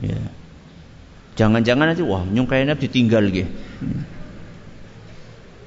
Ya. 0.00 0.32
Jangan-jangan 1.36 1.92
nanti 1.92 2.00
wah 2.00 2.24
nyung 2.24 2.48
kayaknya 2.48 2.80
ditinggal 2.80 3.28
gitu. 3.28 3.52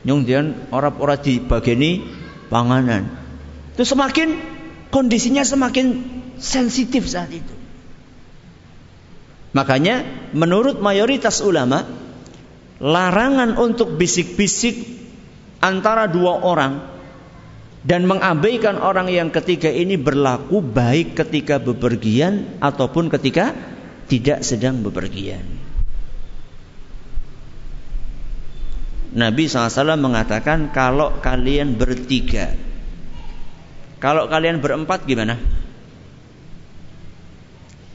Nyung 0.08 0.24
dian 0.24 0.56
orang-orang 0.72 1.44
bageni 1.48 2.08
panganan. 2.48 3.12
Itu 3.76 3.84
semakin 3.84 4.40
kondisinya 4.90 5.44
semakin 5.44 5.88
sensitif 6.40 7.06
saat 7.08 7.32
itu. 7.36 7.54
Makanya 9.52 10.06
menurut 10.32 10.80
mayoritas 10.80 11.42
ulama 11.42 11.84
larangan 12.80 13.60
untuk 13.60 14.00
bisik-bisik 14.00 14.88
antara 15.60 16.08
dua 16.08 16.40
orang 16.46 16.80
dan 17.84 18.08
mengabaikan 18.08 18.80
orang 18.80 19.08
yang 19.12 19.32
ketiga 19.32 19.72
ini 19.72 20.00
berlaku 20.00 20.64
baik 20.64 21.16
ketika 21.16 21.60
bepergian 21.60 22.60
ataupun 22.64 23.12
ketika 23.12 23.56
tidak 24.08 24.44
sedang 24.48 24.80
bepergian. 24.84 25.59
Nabi 29.10 29.50
SAW 29.50 29.98
mengatakan 29.98 30.70
kalau 30.70 31.18
kalian 31.18 31.82
bertiga 31.82 32.54
Kalau 33.98 34.30
kalian 34.30 34.62
berempat 34.62 35.10
gimana? 35.10 35.42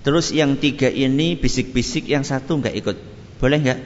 Terus 0.02 0.34
yang 0.34 0.58
tiga 0.58 0.90
ini 0.90 1.38
bisik-bisik 1.38 2.10
yang 2.10 2.26
satu 2.26 2.58
nggak 2.58 2.74
ikut 2.74 2.96
Boleh 3.38 3.58
nggak? 3.62 3.80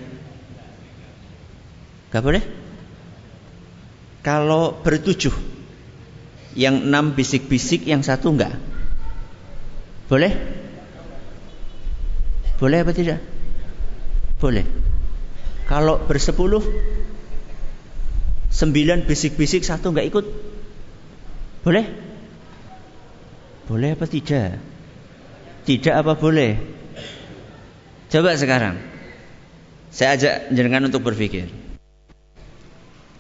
Nggak 2.09 2.25
boleh? 2.25 2.43
Kalau 4.25 4.81
bertujuh 4.81 5.37
Yang 6.57 6.77
enam 6.81 7.13
bisik-bisik 7.13 7.85
yang 7.85 8.01
satu 8.01 8.33
nggak 8.33 8.57
Boleh? 10.09 10.33
Boleh 12.57 12.79
apa 12.81 12.93
tidak? 12.97 13.21
Boleh 14.41 14.65
Kalau 15.69 16.01
bersepuluh 16.09 16.65
Sembilan 18.59 19.07
bisik-bisik 19.07 19.63
satu 19.63 19.95
nggak 19.95 20.09
ikut. 20.11 20.25
Boleh? 21.63 21.87
Boleh 23.71 23.95
apa 23.95 24.03
tidak? 24.11 24.59
Tidak 25.63 25.95
apa 25.95 26.19
boleh? 26.19 26.59
Coba 28.11 28.35
sekarang. 28.35 28.83
Saya 29.95 30.19
ajak 30.19 30.35
jenengan 30.51 30.91
untuk 30.91 31.07
berpikir. 31.07 31.47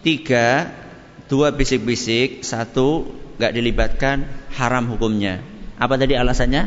Tiga, 0.02 0.74
dua 1.30 1.54
bisik-bisik, 1.54 2.42
satu 2.42 3.06
nggak 3.38 3.54
dilibatkan, 3.54 4.26
haram 4.58 4.90
hukumnya. 4.90 5.38
Apa 5.78 5.94
tadi 6.02 6.18
alasannya? 6.18 6.66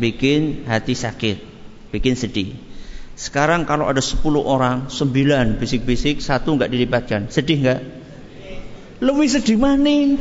Bikin 0.00 0.64
hati 0.64 0.96
sakit, 0.96 1.44
bikin 1.92 2.16
sedih. 2.16 2.69
Sekarang 3.20 3.68
kalau 3.68 3.84
ada 3.84 4.00
10 4.00 4.24
orang, 4.40 4.88
9 4.88 5.60
bisik-bisik, 5.60 6.24
satu 6.24 6.56
nggak 6.56 6.72
dilibatkan. 6.72 7.28
Sedih 7.28 7.60
nggak? 7.60 7.80
Lebih 9.04 9.28
sedih 9.28 9.60
maning. 9.60 10.16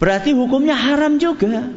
Berarti 0.00 0.32
hukumnya 0.32 0.72
haram 0.72 1.20
juga. 1.20 1.68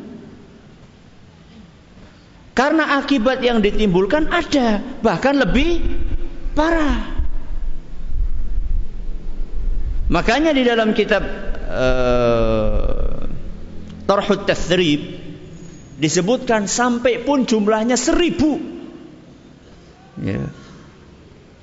Karena 2.55 2.95
akibat 2.95 3.43
yang 3.43 3.59
ditimbulkan 3.59 4.31
ada, 4.31 4.79
bahkan 5.03 5.35
lebih 5.35 5.83
parah. 6.55 7.11
Makanya 10.07 10.55
di 10.55 10.63
dalam 10.63 10.95
kitab 10.95 11.27
uh, 11.67 13.08
Tarhut 14.09 14.49
Tathrib 14.49 15.21
disebutkan 16.01 16.65
sampai 16.65 17.21
pun 17.21 17.45
jumlahnya 17.45 17.93
seribu. 17.93 18.57
Ya. 20.17 20.49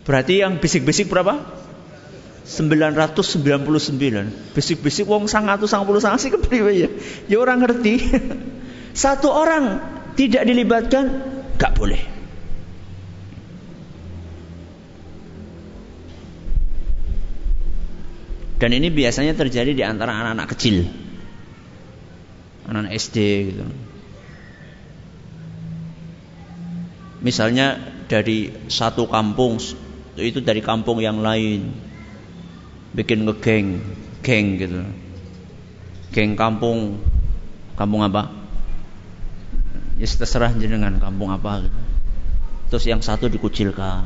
Berarti 0.06 0.46
yang 0.46 0.62
bisik-bisik 0.62 1.11
berapa? 1.11 1.42
999. 2.46 4.54
Bisik-bisik 4.54 5.11
wong 5.11 5.26
sang 5.26 5.50
atau 5.50 5.66
sang 5.66 5.82
puluh 5.82 5.98
sang 5.98 6.14
sih 6.22 6.30
kepriwe 6.30 6.72
ya. 6.78 6.87
Ya 7.26 7.42
orang 7.42 7.66
ngerti. 7.66 7.98
Satu 8.94 9.35
orang 9.35 9.82
tidak 10.14 10.46
dilibatkan 10.46 11.04
gak 11.59 11.74
boleh. 11.74 11.98
Dan 18.56 18.70
ini 18.70 18.94
biasanya 18.94 19.35
terjadi 19.35 19.74
di 19.74 19.82
antara 19.82 20.14
anak-anak 20.14 20.54
kecil 20.54 21.05
anak 22.66 22.92
SD 22.94 23.16
gitu. 23.55 23.64
Misalnya 27.22 27.81
dari 28.07 28.52
satu 28.70 29.11
kampung 29.11 29.59
itu 30.16 30.38
dari 30.40 30.62
kampung 30.62 31.02
yang 31.02 31.20
lain 31.20 31.74
bikin 32.94 33.26
ngegeng, 33.26 33.83
geng 34.22 34.46
gitu. 34.61 34.83
Geng 36.14 36.38
kampung 36.38 37.02
kampung 37.76 38.00
apa? 38.05 38.33
Ya 39.96 40.07
terserah 40.09 40.52
jenengan 40.57 40.96
kampung 41.00 41.33
apa 41.33 41.66
gitu. 41.66 41.81
Terus 42.72 42.85
yang 42.88 43.00
satu 43.00 43.31
dikucilkan. 43.31 44.05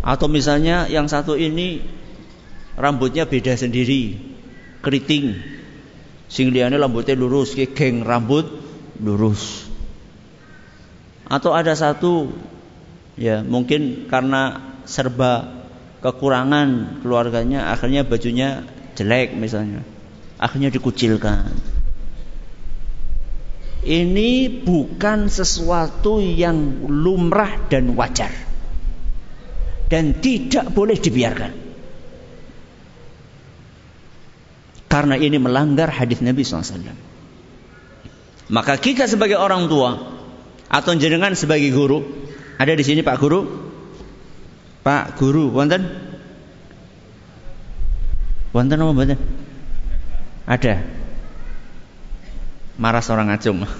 Atau 0.00 0.32
misalnya 0.32 0.88
yang 0.88 1.10
satu 1.12 1.36
ini 1.36 1.84
rambutnya 2.80 3.28
beda 3.28 3.52
sendiri, 3.52 4.16
keriting, 4.80 5.36
Sing 6.30 6.54
liyane 6.54 6.78
rambutnya 6.78 7.18
lurus, 7.18 7.58
ki 7.58 7.74
geng 7.74 8.06
rambut 8.06 8.46
lurus. 9.02 9.66
Atau 11.26 11.50
ada 11.50 11.74
satu 11.74 12.30
ya 13.18 13.42
mungkin 13.42 14.06
karena 14.06 14.62
serba 14.86 15.60
kekurangan 16.00 17.02
keluarganya 17.02 17.74
akhirnya 17.74 18.06
bajunya 18.06 18.62
jelek 18.94 19.34
misalnya. 19.34 19.82
Akhirnya 20.38 20.70
dikucilkan. 20.70 21.52
Ini 23.80 24.62
bukan 24.62 25.26
sesuatu 25.26 26.22
yang 26.22 26.86
lumrah 26.88 27.58
dan 27.68 27.92
wajar. 27.98 28.32
Dan 29.90 30.22
tidak 30.22 30.70
boleh 30.70 30.94
dibiarkan. 30.94 31.59
Karena 34.90 35.14
ini 35.14 35.38
melanggar 35.38 35.86
hadis 35.86 36.18
Nabi 36.18 36.42
SAW. 36.42 36.90
Maka 38.50 38.74
kita 38.74 39.06
sebagai 39.06 39.38
orang 39.38 39.70
tua 39.70 40.18
atau 40.66 40.92
jenengan 40.98 41.30
sebagai 41.38 41.70
guru, 41.70 42.02
ada 42.58 42.74
di 42.74 42.82
sini 42.82 43.06
Pak 43.06 43.16
Guru? 43.22 43.46
Pak 44.82 45.14
Guru, 45.14 45.54
wonten? 45.54 45.86
Wonten 48.50 48.82
apa 48.82 48.90
wonten? 48.90 49.18
Ada. 50.50 50.82
Marah 52.74 53.02
seorang 53.04 53.30
acung. 53.30 53.62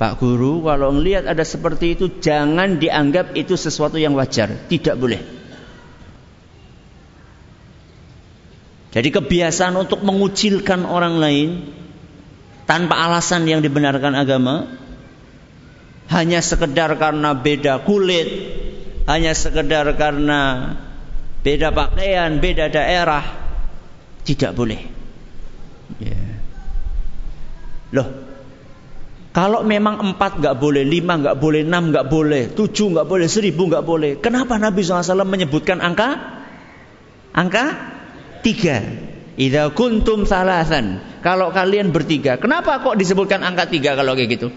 Pak 0.00 0.12
Guru, 0.22 0.62
kalau 0.62 0.94
melihat 0.94 1.26
ada 1.26 1.42
seperti 1.42 1.98
itu, 1.98 2.22
jangan 2.22 2.78
dianggap 2.78 3.34
itu 3.34 3.58
sesuatu 3.58 3.98
yang 3.98 4.14
wajar. 4.14 4.54
Tidak 4.70 4.94
boleh. 4.94 5.39
Jadi 8.90 9.08
kebiasaan 9.14 9.78
untuk 9.78 10.02
mengucilkan 10.02 10.82
orang 10.82 11.14
lain 11.22 11.48
tanpa 12.66 12.98
alasan 13.06 13.46
yang 13.46 13.62
dibenarkan 13.62 14.18
agama 14.18 14.66
hanya 16.10 16.42
sekedar 16.42 16.90
karena 16.98 17.38
beda 17.38 17.86
kulit, 17.86 18.26
hanya 19.06 19.30
sekedar 19.30 19.86
karena 19.94 20.74
beda 21.46 21.70
pakaian, 21.70 22.42
beda 22.42 22.66
daerah 22.66 23.22
tidak 24.26 24.58
boleh. 24.58 24.82
Yeah. 26.02 26.42
Loh, 27.94 28.08
kalau 29.30 29.62
memang 29.62 30.02
empat 30.02 30.42
nggak 30.42 30.58
boleh, 30.58 30.82
lima 30.82 31.14
nggak 31.14 31.38
boleh, 31.38 31.62
enam 31.62 31.94
nggak 31.94 32.10
boleh, 32.10 32.50
tujuh 32.58 32.90
nggak 32.90 33.06
boleh, 33.06 33.30
seribu 33.30 33.70
nggak 33.70 33.86
boleh. 33.86 34.18
Kenapa 34.18 34.58
Nabi 34.58 34.82
SAW 34.82 35.22
menyebutkan 35.22 35.78
angka? 35.78 36.18
Angka 37.30 37.66
tiga. 38.42 38.82
Idza 39.40 39.72
kuntum 39.72 40.28
salasan. 40.28 41.00
Kalau 41.24 41.52
kalian 41.52 41.92
bertiga, 41.92 42.40
kenapa 42.40 42.80
kok 42.80 42.96
disebutkan 42.96 43.44
angka 43.44 43.68
tiga 43.68 43.92
kalau 43.96 44.16
kayak 44.16 44.40
gitu? 44.40 44.48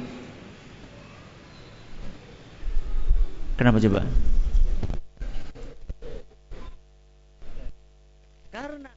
Kenapa 3.60 3.78
coba? 3.80 4.02
Karena 8.52 8.92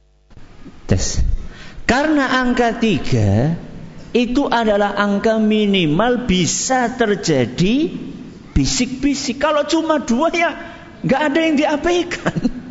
tes. 0.87 1.23
Karena 1.87 2.43
angka 2.43 2.75
tiga 2.83 3.55
itu 4.11 4.43
adalah 4.49 4.97
angka 4.97 5.39
minimal 5.39 6.27
bisa 6.27 6.91
terjadi 6.95 7.91
bisik-bisik. 8.51 9.39
Kalau 9.39 9.63
cuma 9.69 10.01
dua 10.01 10.33
ya 10.33 10.51
nggak 11.05 11.21
ada 11.21 11.39
yang 11.39 11.55
diabaikan. 11.55 12.66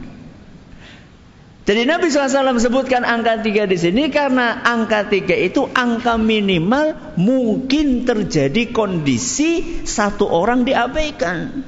Jadi 1.67 1.83
Nabi 1.83 2.07
SAW 2.15 2.63
sebutkan 2.63 3.03
angka 3.03 3.43
tiga 3.43 3.67
di 3.67 3.75
sini 3.75 4.07
karena 4.07 4.63
angka 4.63 5.11
tiga 5.11 5.35
itu 5.35 5.67
angka 5.67 6.15
minimal 6.15 7.19
mungkin 7.19 8.07
terjadi 8.07 8.71
kondisi 8.71 9.83
satu 9.83 10.31
orang 10.31 10.63
diabaikan. 10.63 11.67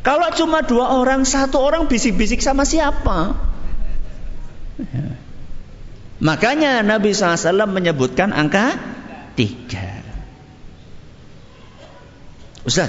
Kalau 0.00 0.28
cuma 0.32 0.64
dua 0.64 0.96
orang, 0.96 1.28
satu 1.28 1.60
orang 1.60 1.84
bisik-bisik 1.84 2.40
sama 2.40 2.64
siapa? 2.64 3.36
Makanya 6.24 6.80
Nabi 6.80 7.12
SAW 7.12 7.68
menyebutkan 7.68 8.32
angka 8.32 8.72
tiga. 9.36 10.00
Ustaz, 12.64 12.88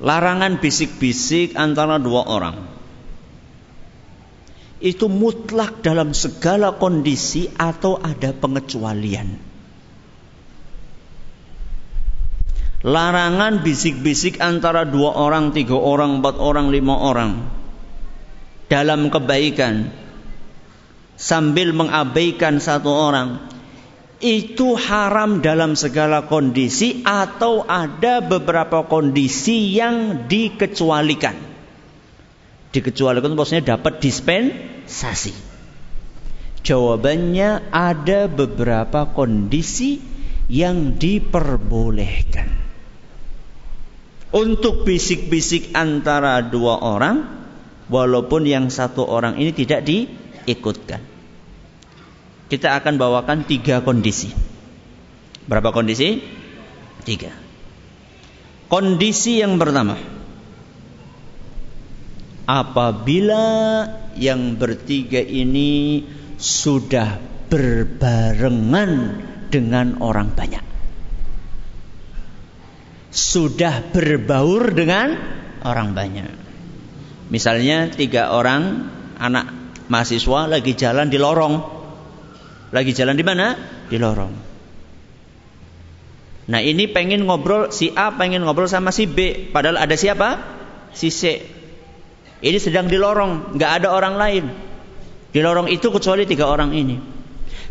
larangan 0.00 0.56
bisik-bisik 0.56 1.52
antara 1.52 2.00
dua 2.00 2.24
orang 2.24 2.75
itu 4.80 5.08
mutlak 5.08 5.80
dalam 5.80 6.12
segala 6.12 6.76
kondisi 6.76 7.48
atau 7.56 7.96
ada 7.96 8.36
pengecualian. 8.36 9.56
Larangan 12.86 13.64
bisik-bisik 13.66 14.38
antara 14.38 14.86
dua 14.86 15.16
orang, 15.16 15.50
tiga 15.50 15.74
orang, 15.74 16.20
empat 16.20 16.36
orang, 16.38 16.70
lima 16.70 16.94
orang 16.94 17.32
dalam 18.68 19.08
kebaikan 19.08 19.90
sambil 21.16 21.72
mengabaikan 21.72 22.60
satu 22.60 22.90
orang 22.92 23.40
itu 24.20 24.76
haram 24.76 25.44
dalam 25.44 25.76
segala 25.76 26.24
kondisi 26.24 27.04
atau 27.04 27.64
ada 27.64 28.24
beberapa 28.24 28.84
kondisi 28.88 29.76
yang 29.76 30.28
dikecualikan. 30.28 31.45
Dikecualikan 32.74 33.36
maksudnya 33.36 33.76
dapat 33.76 34.02
dispensasi. 34.02 35.34
Jawabannya 36.66 37.70
ada 37.70 38.26
beberapa 38.26 39.14
kondisi 39.14 40.02
yang 40.50 40.98
diperbolehkan. 40.98 42.50
Untuk 44.34 44.82
bisik-bisik 44.82 45.70
antara 45.78 46.42
dua 46.42 46.82
orang, 46.82 47.22
walaupun 47.86 48.42
yang 48.44 48.66
satu 48.68 49.06
orang 49.06 49.38
ini 49.38 49.54
tidak 49.54 49.86
di 49.86 50.10
ikutkan. 50.50 51.02
Kita 52.46 52.78
akan 52.78 52.94
bawakan 52.98 53.46
tiga 53.46 53.82
kondisi. 53.82 54.30
Berapa 55.46 55.70
kondisi? 55.70 56.22
Tiga. 57.06 57.30
Kondisi 58.66 59.38
yang 59.38 59.58
pertama. 59.62 60.15
Apabila 62.46 63.46
yang 64.14 64.54
bertiga 64.54 65.18
ini 65.18 66.06
sudah 66.38 67.18
berbarengan 67.50 68.90
dengan 69.50 69.98
orang 70.02 70.30
banyak. 70.30 70.64
Sudah 73.10 73.82
berbaur 73.90 74.76
dengan 74.76 75.16
orang 75.64 75.90
banyak. 75.96 76.32
Misalnya 77.32 77.90
tiga 77.90 78.30
orang 78.30 78.86
anak 79.18 79.50
mahasiswa 79.90 80.46
lagi 80.46 80.78
jalan 80.78 81.10
di 81.10 81.18
lorong. 81.18 81.54
Lagi 82.70 82.92
jalan 82.92 83.16
di 83.18 83.24
mana? 83.26 83.56
Di 83.90 83.96
lorong. 83.98 84.34
Nah 86.46 86.60
ini 86.62 86.86
pengen 86.86 87.26
ngobrol 87.26 87.74
si 87.74 87.90
A 87.90 88.14
pengen 88.14 88.46
ngobrol 88.46 88.70
sama 88.70 88.94
si 88.94 89.10
B, 89.10 89.50
padahal 89.50 89.82
ada 89.82 89.98
siapa? 89.98 90.38
Si 90.94 91.10
C. 91.10 91.42
Ini 92.44 92.58
sedang 92.60 92.90
di 92.90 93.00
lorong, 93.00 93.56
nggak 93.56 93.72
ada 93.82 93.88
orang 93.92 94.14
lain. 94.20 94.44
Di 95.32 95.40
lorong 95.40 95.68
itu 95.72 95.88
kecuali 95.88 96.28
tiga 96.28 96.48
orang 96.48 96.72
ini. 96.76 96.96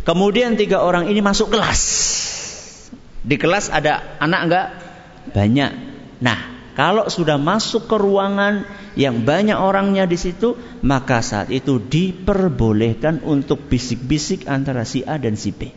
Kemudian 0.05 0.53
tiga 0.57 0.85
orang 0.85 1.09
ini 1.09 1.21
masuk 1.21 1.53
kelas. 1.53 1.81
Di 3.25 3.41
kelas 3.41 3.73
ada 3.73 4.17
anak 4.21 4.41
enggak? 4.45 4.67
Banyak. 5.33 5.71
Nah, 6.21 6.39
kalau 6.77 7.09
sudah 7.09 7.41
masuk 7.41 7.89
ke 7.89 7.97
ruangan 7.97 8.69
yang 8.93 9.25
banyak 9.25 9.57
orangnya 9.57 10.05
di 10.05 10.13
situ, 10.13 10.53
maka 10.85 11.25
saat 11.25 11.49
itu 11.49 11.81
diperbolehkan 11.81 13.25
untuk 13.25 13.65
bisik-bisik 13.65 14.45
antara 14.45 14.85
si 14.85 15.01
A 15.01 15.17
dan 15.17 15.33
si 15.33 15.49
B. 15.49 15.73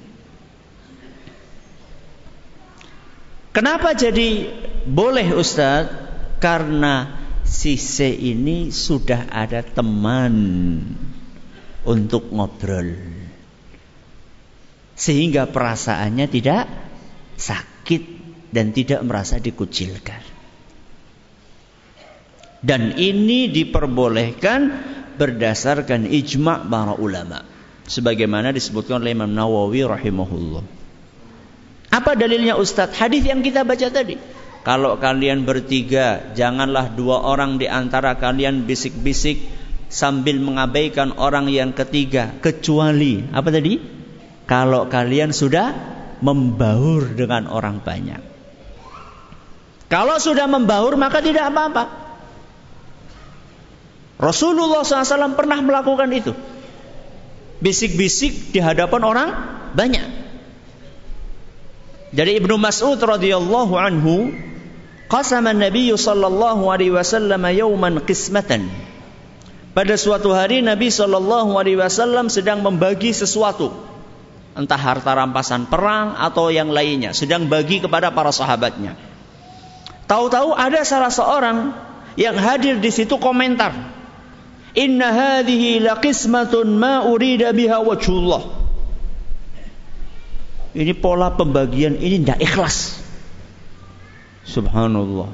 Kenapa 3.57 3.96
jadi 3.96 4.46
boleh 4.87 5.35
Ustadz? 5.35 6.07
Karena 6.38 7.17
si 7.48 7.80
ini 8.12 8.68
sudah 8.68 9.32
ada 9.32 9.64
teman 9.64 10.34
untuk 11.88 12.28
ngobrol. 12.28 12.94
Sehingga 14.98 15.48
perasaannya 15.48 16.26
tidak 16.28 16.68
sakit 17.40 18.02
dan 18.52 18.76
tidak 18.76 19.00
merasa 19.00 19.40
dikucilkan. 19.40 20.20
Dan 22.58 22.98
ini 22.98 23.48
diperbolehkan 23.48 24.61
berdasarkan 25.14 26.11
ijma' 26.11 26.66
para 26.66 26.94
ulama. 26.98 27.46
Sebagaimana 27.88 28.52
disebutkan 28.52 29.00
oleh 29.00 29.14
Imam 29.14 29.30
Nawawi 29.30 29.87
rahimahullah. 29.87 30.64
Apa 31.88 32.12
dalilnya 32.18 32.58
Ustadz? 32.61 32.98
Hadis 32.98 33.24
yang 33.24 33.40
kita 33.40 33.64
baca 33.64 33.88
tadi. 33.88 34.38
Kalau 34.66 34.99
kalian 34.99 35.47
bertiga, 35.47 36.35
janganlah 36.35 36.92
dua 36.92 37.23
orang 37.25 37.57
di 37.57 37.71
antara 37.71 38.18
kalian 38.18 38.68
bisik-bisik 38.68 39.40
sambil 39.88 40.37
mengabaikan 40.42 41.16
orang 41.16 41.49
yang 41.49 41.73
ketiga. 41.73 42.37
Kecuali, 42.42 43.25
apa 43.33 43.49
tadi? 43.49 43.81
Kalau 44.44 44.88
kalian 44.88 45.33
sudah 45.33 45.73
membaur 46.21 47.14
dengan 47.14 47.49
orang 47.49 47.81
banyak. 47.81 48.21
Kalau 49.88 50.21
sudah 50.21 50.44
membaur 50.44 51.01
maka 51.01 51.25
tidak 51.25 51.49
apa-apa. 51.49 51.85
Rasulullah 54.18 54.83
SAW 54.83 55.38
pernah 55.38 55.62
melakukan 55.62 56.11
itu. 56.11 56.35
Bisik-bisik 57.62 58.53
di 58.53 58.61
hadapan 58.61 59.03
orang 59.07 59.29
banyak. 59.73 60.17
Dari 62.09 62.40
Ibnu 62.40 62.57
Mas'ud 62.57 62.97
radhiyallahu 62.97 63.75
anhu, 63.77 64.33
qasama 65.12 65.53
Nabi 65.53 65.92
sallallahu 65.92 66.73
alaihi 66.73 66.92
wasallam 66.97 67.44
yauman 67.53 68.01
qismatan. 68.01 68.73
Pada 69.77 69.94
suatu 70.01 70.33
hari 70.33 70.64
Nabi 70.64 70.88
sallallahu 70.88 71.55
alaihi 71.61 71.77
wasallam 71.77 72.33
sedang 72.33 72.64
membagi 72.64 73.12
sesuatu, 73.12 73.77
entah 74.57 74.81
harta 74.81 75.12
rampasan 75.12 75.68
perang 75.68 76.16
atau 76.16 76.49
yang 76.49 76.73
lainnya, 76.73 77.12
sedang 77.12 77.47
bagi 77.47 77.85
kepada 77.85 78.09
para 78.09 78.33
sahabatnya. 78.33 78.97
Tahu-tahu 80.09 80.57
ada 80.57 80.81
salah 80.88 81.12
seorang 81.12 81.77
yang 82.16 82.35
hadir 82.35 82.81
di 82.81 82.88
situ 82.88 83.21
komentar. 83.21 83.71
Inna 84.75 85.12
hadhihi 85.12 85.85
laqismatun 85.85 86.73
ma 86.73 87.05
urida 87.05 87.53
biha 87.53 87.85
wajhullah. 87.85 88.58
Ini 90.76 90.92
pola 90.96 91.33
pembagian 91.33 91.96
ini 91.96 92.20
tidak 92.20 92.44
ikhlas. 92.44 93.00
Subhanallah. 94.44 95.33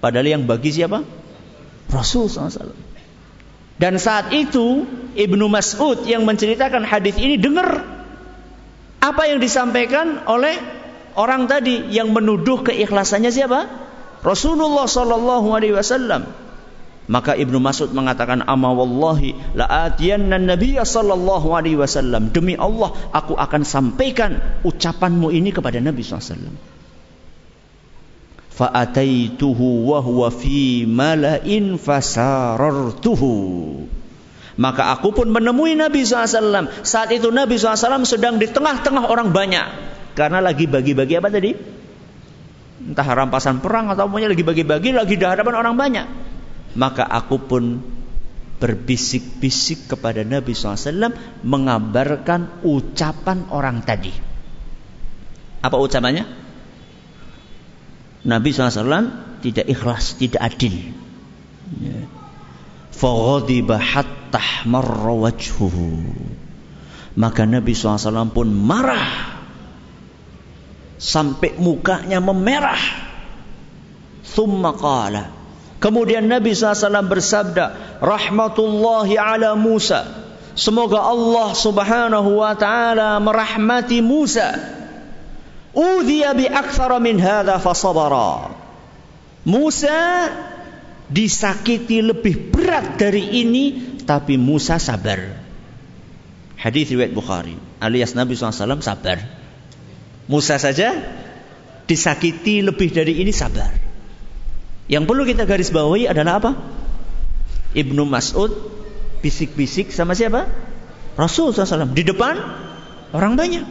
Padahal 0.00 0.28
yang 0.28 0.44
bagi 0.44 0.72
siapa? 0.72 1.04
Rasul 1.88 2.28
SAW. 2.28 2.76
Dan 3.76 4.00
saat 4.00 4.32
itu 4.32 4.88
Ibnu 5.16 5.52
Mas'ud 5.52 6.08
yang 6.08 6.24
menceritakan 6.24 6.84
hadis 6.84 7.16
ini 7.20 7.36
dengar 7.36 7.84
apa 9.00 9.22
yang 9.28 9.38
disampaikan 9.40 10.24
oleh 10.24 10.56
orang 11.16 11.44
tadi 11.44 11.92
yang 11.92 12.12
menuduh 12.12 12.64
keikhlasannya 12.64 13.28
siapa? 13.28 13.68
Rasulullah 14.24 14.88
sallallahu 14.88 15.48
alaihi 15.52 15.76
wasallam. 15.76 16.45
Maka 17.06 17.38
Ibnu 17.38 17.62
Mas'ud 17.62 17.94
mengatakan 17.94 18.42
ama 18.50 18.74
wallahi 18.74 19.30
la 19.54 19.86
atiyanna 19.86 20.42
nabiyya 20.42 20.82
sallallahu 20.82 21.54
alaihi 21.54 21.78
wasallam 21.78 22.34
demi 22.34 22.58
Allah 22.58 22.90
aku 23.14 23.38
akan 23.38 23.62
sampaikan 23.62 24.42
ucapanmu 24.66 25.30
ini 25.30 25.54
kepada 25.54 25.78
Nabi 25.78 26.02
SAW. 26.02 26.50
Fa'ataituhu 28.56 29.86
wa 29.86 30.02
huwa 30.02 30.34
fi. 30.34 30.82
Maka 34.56 34.82
aku 34.90 35.08
pun 35.14 35.30
menemui 35.30 35.78
Nabi 35.78 36.02
SAW. 36.02 36.82
Saat 36.82 37.14
itu 37.14 37.30
Nabi 37.30 37.54
SAW 37.54 38.02
sedang 38.02 38.42
di 38.42 38.50
tengah-tengah 38.50 39.06
orang 39.06 39.30
banyak. 39.30 39.66
Karena 40.18 40.42
lagi 40.42 40.66
bagi-bagi 40.66 41.14
apa 41.22 41.28
tadi? 41.30 41.54
Entah 42.82 43.06
rampasan 43.06 43.62
perang 43.62 43.94
atau 43.94 44.10
punya 44.10 44.26
lagi 44.26 44.42
bagi-bagi, 44.42 44.90
lagi 44.90 45.14
di 45.14 45.22
hadapan 45.22 45.54
orang 45.54 45.76
banyak 45.78 46.06
maka 46.76 47.08
aku 47.08 47.36
pun 47.40 47.64
berbisik-bisik 48.56 49.92
kepada 49.92 50.24
Nabi 50.24 50.56
SAW 50.56 51.12
mengabarkan 51.44 52.64
ucapan 52.64 53.48
orang 53.52 53.84
tadi. 53.84 54.12
Apa 55.60 55.76
ucapannya? 55.76 56.24
Nabi 58.26 58.48
SAW 58.50 59.40
tidak 59.44 59.66
ikhlas, 59.68 60.16
tidak 60.16 60.40
adil. 60.40 60.92
Ya. 61.78 62.00
Faghadiba 62.96 63.76
hatta 63.76 64.64
Maka 67.16 67.42
Nabi 67.44 67.72
SAW 67.76 68.32
pun 68.32 68.48
marah 68.52 69.36
sampai 70.96 71.60
mukanya 71.60 72.24
memerah. 72.24 73.04
Thumma 74.26 74.74
qala 74.74 75.35
Kemudian 75.76 76.24
Nabi 76.24 76.56
SAW 76.56 77.04
bersabda, 77.04 77.98
Rahmatullahi 78.00 79.20
ala 79.20 79.52
Musa. 79.54 80.08
Semoga 80.56 81.04
Allah 81.04 81.52
subhanahu 81.52 82.40
wa 82.40 82.56
ta'ala 82.56 83.20
merahmati 83.20 84.00
Musa. 84.00 84.56
Udhiya 85.76 86.32
bi 86.32 86.48
min 87.04 87.20
hadha 87.20 87.60
fasabara. 87.60 88.56
Musa 89.44 90.32
disakiti 91.12 92.00
lebih 92.00 92.50
berat 92.50 92.96
dari 92.96 93.44
ini, 93.44 93.64
tapi 94.08 94.40
Musa 94.40 94.80
sabar. 94.80 95.44
Hadis 96.56 96.88
riwayat 96.88 97.12
Bukhari. 97.12 97.54
Alias 97.78 98.16
Nabi 98.16 98.32
SAW 98.32 98.80
sabar. 98.80 99.20
Musa 100.26 100.56
saja 100.56 100.96
disakiti 101.86 102.64
lebih 102.64 102.90
dari 102.90 103.20
ini 103.20 103.30
sabar. 103.30 103.85
Yang 104.86 105.04
perlu 105.10 105.22
kita 105.26 105.42
garis 105.46 105.74
bawahi 105.74 106.06
adalah 106.06 106.38
apa? 106.38 106.52
Ibnu 107.74 108.06
Mas'ud 108.06 108.54
bisik-bisik 109.20 109.90
sama 109.90 110.14
siapa? 110.14 110.46
Rasul 111.18 111.50
SAW 111.50 111.90
di 111.90 112.06
depan 112.06 112.38
orang 113.10 113.34
banyak. 113.34 113.66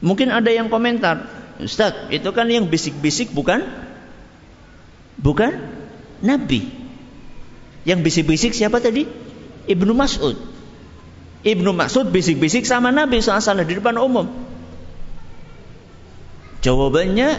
Mungkin 0.00 0.32
ada 0.32 0.48
yang 0.48 0.72
komentar, 0.72 1.28
Ustaz, 1.60 2.08
itu 2.08 2.28
kan 2.32 2.48
yang 2.48 2.68
bisik-bisik 2.68 3.32
bukan 3.36 3.64
bukan 5.20 5.52
Nabi. 6.24 6.68
Yang 7.84 8.00
bisik-bisik 8.02 8.52
siapa 8.56 8.80
tadi? 8.80 9.04
Ibnu 9.68 9.92
Mas'ud. 9.92 10.36
Ibnu 11.46 11.70
Mas'ud 11.76 12.08
bisik-bisik 12.10 12.64
sama 12.64 12.90
Nabi 12.90 13.20
SAW 13.20 13.62
di 13.62 13.78
depan 13.78 14.00
umum. 14.00 14.26
Jawabannya 16.64 17.38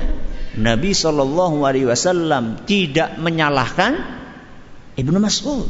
Nabi 0.58 0.92
Shallallahu 0.92 1.64
Alaihi 1.64 1.86
Wasallam 1.86 2.66
tidak 2.66 3.22
menyalahkan 3.22 4.02
Ibnu 4.98 5.18
Mas'ud. 5.22 5.70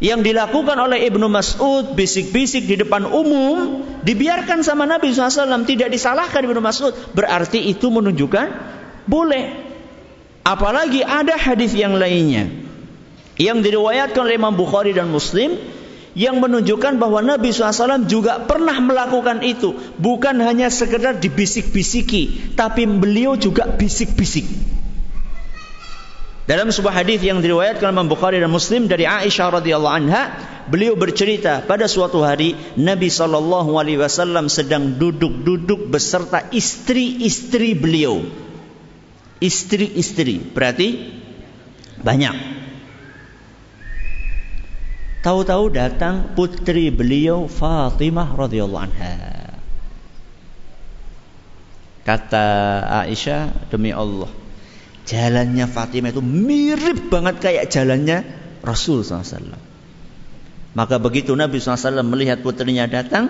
Yang 0.00 0.32
dilakukan 0.32 0.74
oleh 0.80 1.06
Ibnu 1.06 1.30
Mas'ud 1.30 1.94
bisik-bisik 1.94 2.66
di 2.66 2.80
depan 2.80 3.06
umum 3.06 3.86
dibiarkan 4.00 4.64
sama 4.64 4.88
Nabi 4.88 5.12
SAW 5.12 5.68
tidak 5.68 5.92
disalahkan 5.92 6.40
Ibnu 6.40 6.58
Mas'ud 6.58 6.96
berarti 7.12 7.68
itu 7.68 7.92
menunjukkan 7.92 8.46
boleh 9.04 9.44
apalagi 10.40 11.04
ada 11.04 11.36
hadis 11.36 11.76
yang 11.76 12.00
lainnya 12.00 12.48
yang 13.36 13.60
diriwayatkan 13.60 14.24
oleh 14.24 14.40
Imam 14.40 14.56
Bukhari 14.56 14.96
dan 14.96 15.12
Muslim 15.12 15.60
yang 16.18 16.42
menunjukkan 16.42 16.98
bahwa 16.98 17.22
Nabi 17.22 17.54
SAW 17.54 18.06
juga 18.10 18.42
pernah 18.42 18.76
melakukan 18.82 19.46
itu. 19.46 19.74
Bukan 19.98 20.42
hanya 20.42 20.66
sekedar 20.72 21.22
dibisik-bisiki, 21.22 22.54
tapi 22.58 22.86
beliau 22.86 23.38
juga 23.38 23.70
bisik-bisik. 23.70 24.46
Dalam 26.50 26.74
sebuah 26.74 27.06
hadis 27.06 27.22
yang 27.22 27.38
diriwayatkan 27.38 27.94
oleh 27.94 28.10
Bukhari 28.10 28.42
dan 28.42 28.50
Muslim 28.50 28.90
dari 28.90 29.06
Aisyah 29.06 29.62
radhiyallahu 29.62 29.94
anha, 30.02 30.34
beliau 30.66 30.98
bercerita 30.98 31.62
pada 31.62 31.86
suatu 31.86 32.26
hari 32.26 32.58
Nabi 32.74 33.06
sallallahu 33.06 33.78
alaihi 33.78 34.02
wasallam 34.02 34.50
sedang 34.50 34.98
duduk-duduk 34.98 35.86
beserta 35.86 36.50
istri-istri 36.50 37.78
beliau. 37.78 38.26
Istri-istri, 39.38 40.42
berarti 40.42 40.88
banyak. 42.02 42.59
Tahu-tahu 45.20 45.68
datang 45.76 46.32
putri 46.32 46.88
beliau 46.88 47.44
Fatimah 47.44 48.32
radhiyallahu 48.32 48.84
anha. 48.88 49.16
Kata 52.08 52.46
Aisyah, 53.04 53.68
demi 53.68 53.92
Allah, 53.92 54.32
jalannya 55.04 55.68
Fatimah 55.68 56.16
itu 56.16 56.24
mirip 56.24 57.12
banget 57.12 57.36
kayak 57.44 57.68
jalannya 57.68 58.24
Rasul 58.64 59.04
SAW. 59.04 59.60
Maka 60.72 60.96
begitu 60.96 61.36
Nabi 61.36 61.60
SAW 61.60 62.00
melihat 62.00 62.40
putrinya 62.40 62.88
datang, 62.88 63.28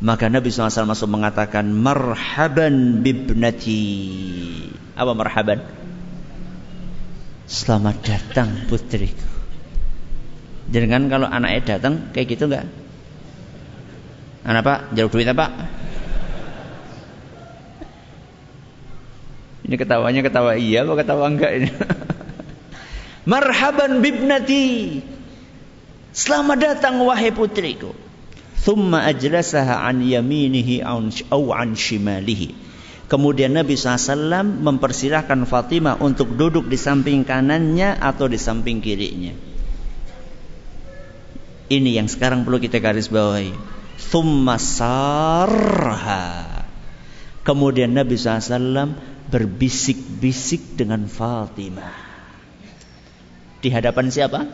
maka 0.00 0.32
Nabi 0.32 0.48
SAW 0.48 0.88
masuk 0.88 1.12
mengatakan, 1.12 1.68
Marhaban 1.68 3.04
bibnati. 3.04 3.84
Apa 4.96 5.12
marhaban? 5.12 5.60
Selamat 7.44 8.00
datang 8.00 8.64
putriku. 8.72 9.37
Jangan 10.68 11.08
kalau 11.08 11.24
anaknya 11.24 11.76
datang 11.76 12.12
kayak 12.12 12.36
gitu 12.36 12.44
enggak? 12.44 12.68
Anak 14.44 14.62
pak, 14.64 14.78
jalur 14.92 15.12
duit 15.12 15.28
apa? 15.28 15.48
Ini 19.68 19.76
ketawanya 19.76 20.20
ketawa 20.24 20.56
iya, 20.56 20.84
kok 20.84 20.96
ketawa 20.96 21.28
enggak 21.28 21.52
ini? 21.56 21.68
Marhaban 23.32 24.00
bibnati. 24.00 25.00
Selamat 26.12 26.56
datang 26.60 27.00
wahai 27.04 27.28
putriku. 27.32 27.92
Thumma 28.56 29.04
ajlasaha 29.08 29.84
an 29.84 30.04
yaminihi 30.04 30.84
au 30.84 31.52
an 31.52 31.76
shimalihi. 31.76 32.56
Kemudian 33.08 33.56
Nabi 33.56 33.72
SAW 33.72 34.44
mempersilahkan 34.44 35.48
Fatimah 35.48 35.96
untuk 36.04 36.36
duduk 36.36 36.68
di 36.68 36.76
samping 36.76 37.24
kanannya 37.24 37.96
atau 37.96 38.28
di 38.28 38.36
samping 38.36 38.84
kirinya. 38.84 39.47
Ini 41.68 42.00
yang 42.00 42.08
sekarang 42.08 42.48
perlu 42.48 42.56
kita 42.56 42.80
garis 42.80 43.12
bawahi. 43.12 43.52
Thumma 44.00 44.56
sarha. 44.56 46.24
Kemudian 47.44 47.92
Nabi 47.92 48.16
SAW 48.16 48.96
berbisik-bisik 49.28 50.80
dengan 50.80 51.04
Fatimah. 51.04 52.08
Di 53.60 53.68
hadapan 53.68 54.08
siapa? 54.08 54.48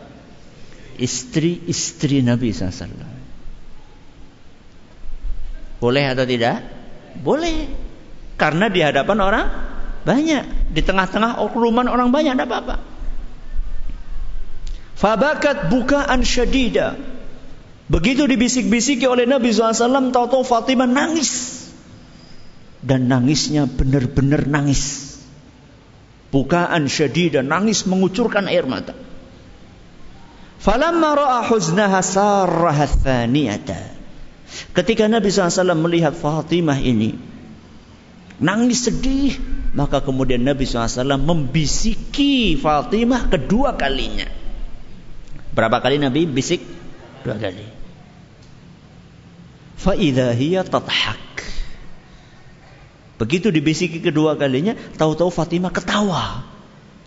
Istri-istri 0.98 2.22
Nabi 2.22 2.50
SAW. 2.50 3.22
Boleh 5.78 6.04
atau 6.10 6.26
tidak? 6.26 6.66
Boleh. 7.22 7.70
Karena 8.34 8.66
di 8.66 8.82
hadapan 8.82 9.18
orang 9.22 9.46
banyak. 10.02 10.74
Di 10.74 10.82
tengah-tengah 10.82 11.38
okruman 11.46 11.86
orang 11.86 12.10
banyak, 12.10 12.34
tidak 12.34 12.50
apa-apa. 12.50 12.93
Fabakat 15.04 15.68
bukaan 15.68 16.24
syadida. 16.24 16.96
Begitu 17.92 18.24
dibisik-bisiki 18.24 19.04
oleh 19.04 19.28
Nabi 19.28 19.52
SAW, 19.52 20.08
tahu-tahu 20.08 20.40
Fatimah 20.40 20.88
nangis. 20.88 21.60
Dan 22.80 23.12
nangisnya 23.12 23.68
benar-benar 23.68 24.48
nangis. 24.48 25.12
Bukaan 26.32 26.88
syadida, 26.88 27.44
nangis 27.44 27.84
mengucurkan 27.84 28.48
air 28.48 28.64
mata. 28.64 28.96
Falamma 30.64 31.12
ra'a 31.12 31.40
huznaha 31.52 32.00
sarraha 32.00 32.88
thaniyata. 32.88 33.92
Ketika 34.72 35.04
Nabi 35.04 35.28
SAW 35.28 35.76
melihat 35.84 36.16
Fatimah 36.16 36.80
ini, 36.80 37.12
nangis 38.40 38.88
sedih, 38.88 39.36
maka 39.76 40.00
kemudian 40.00 40.40
Nabi 40.40 40.64
SAW 40.64 41.20
membisiki 41.20 42.56
Fatimah 42.56 43.28
kedua 43.28 43.76
kalinya. 43.76 44.43
Berapa 45.54 45.78
kali 45.78 46.02
Nabi 46.02 46.26
bisik? 46.26 46.60
Dua 47.22 47.38
kali. 47.38 47.64
Fa'idha 49.78 50.34
hiya 50.34 50.66
tathak. 50.66 51.22
Begitu 53.14 53.54
dibisiki 53.54 54.02
kedua 54.02 54.34
kalinya, 54.34 54.74
tahu-tahu 54.98 55.30
Fatimah 55.30 55.70
ketawa. 55.70 56.42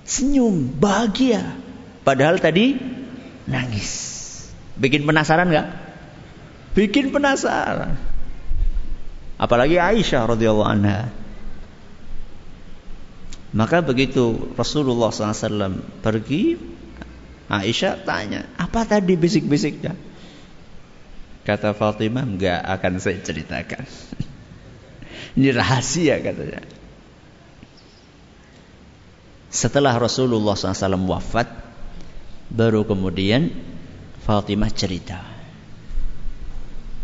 Senyum, 0.08 0.72
bahagia. 0.80 1.44
Padahal 2.08 2.40
tadi 2.40 2.80
nangis. 3.44 3.92
Bikin 4.80 5.04
penasaran 5.04 5.52
nggak? 5.52 5.68
Bikin 6.72 7.12
penasaran. 7.12 8.00
Apalagi 9.36 9.76
Aisyah 9.76 10.24
radhiyallahu 10.24 10.72
anha. 10.72 11.12
Maka 13.52 13.84
begitu 13.84 14.54
Rasulullah 14.56 15.12
SAW 15.12 15.82
pergi, 16.00 16.56
Aisyah 17.48 18.04
tanya, 18.04 18.44
apa 18.60 18.84
tadi 18.84 19.16
bisik-bisiknya? 19.16 19.96
Kata 21.48 21.72
Fatimah, 21.72 22.28
enggak 22.28 22.60
akan 22.60 23.00
saya 23.00 23.24
ceritakan. 23.24 23.88
Ini 25.40 25.56
rahasia 25.56 26.20
katanya. 26.20 26.60
Setelah 29.48 29.96
Rasulullah 29.96 30.60
SAW 30.60 31.08
wafat, 31.08 31.48
baru 32.52 32.84
kemudian 32.84 33.56
Fatimah 34.28 34.68
cerita. 34.76 35.24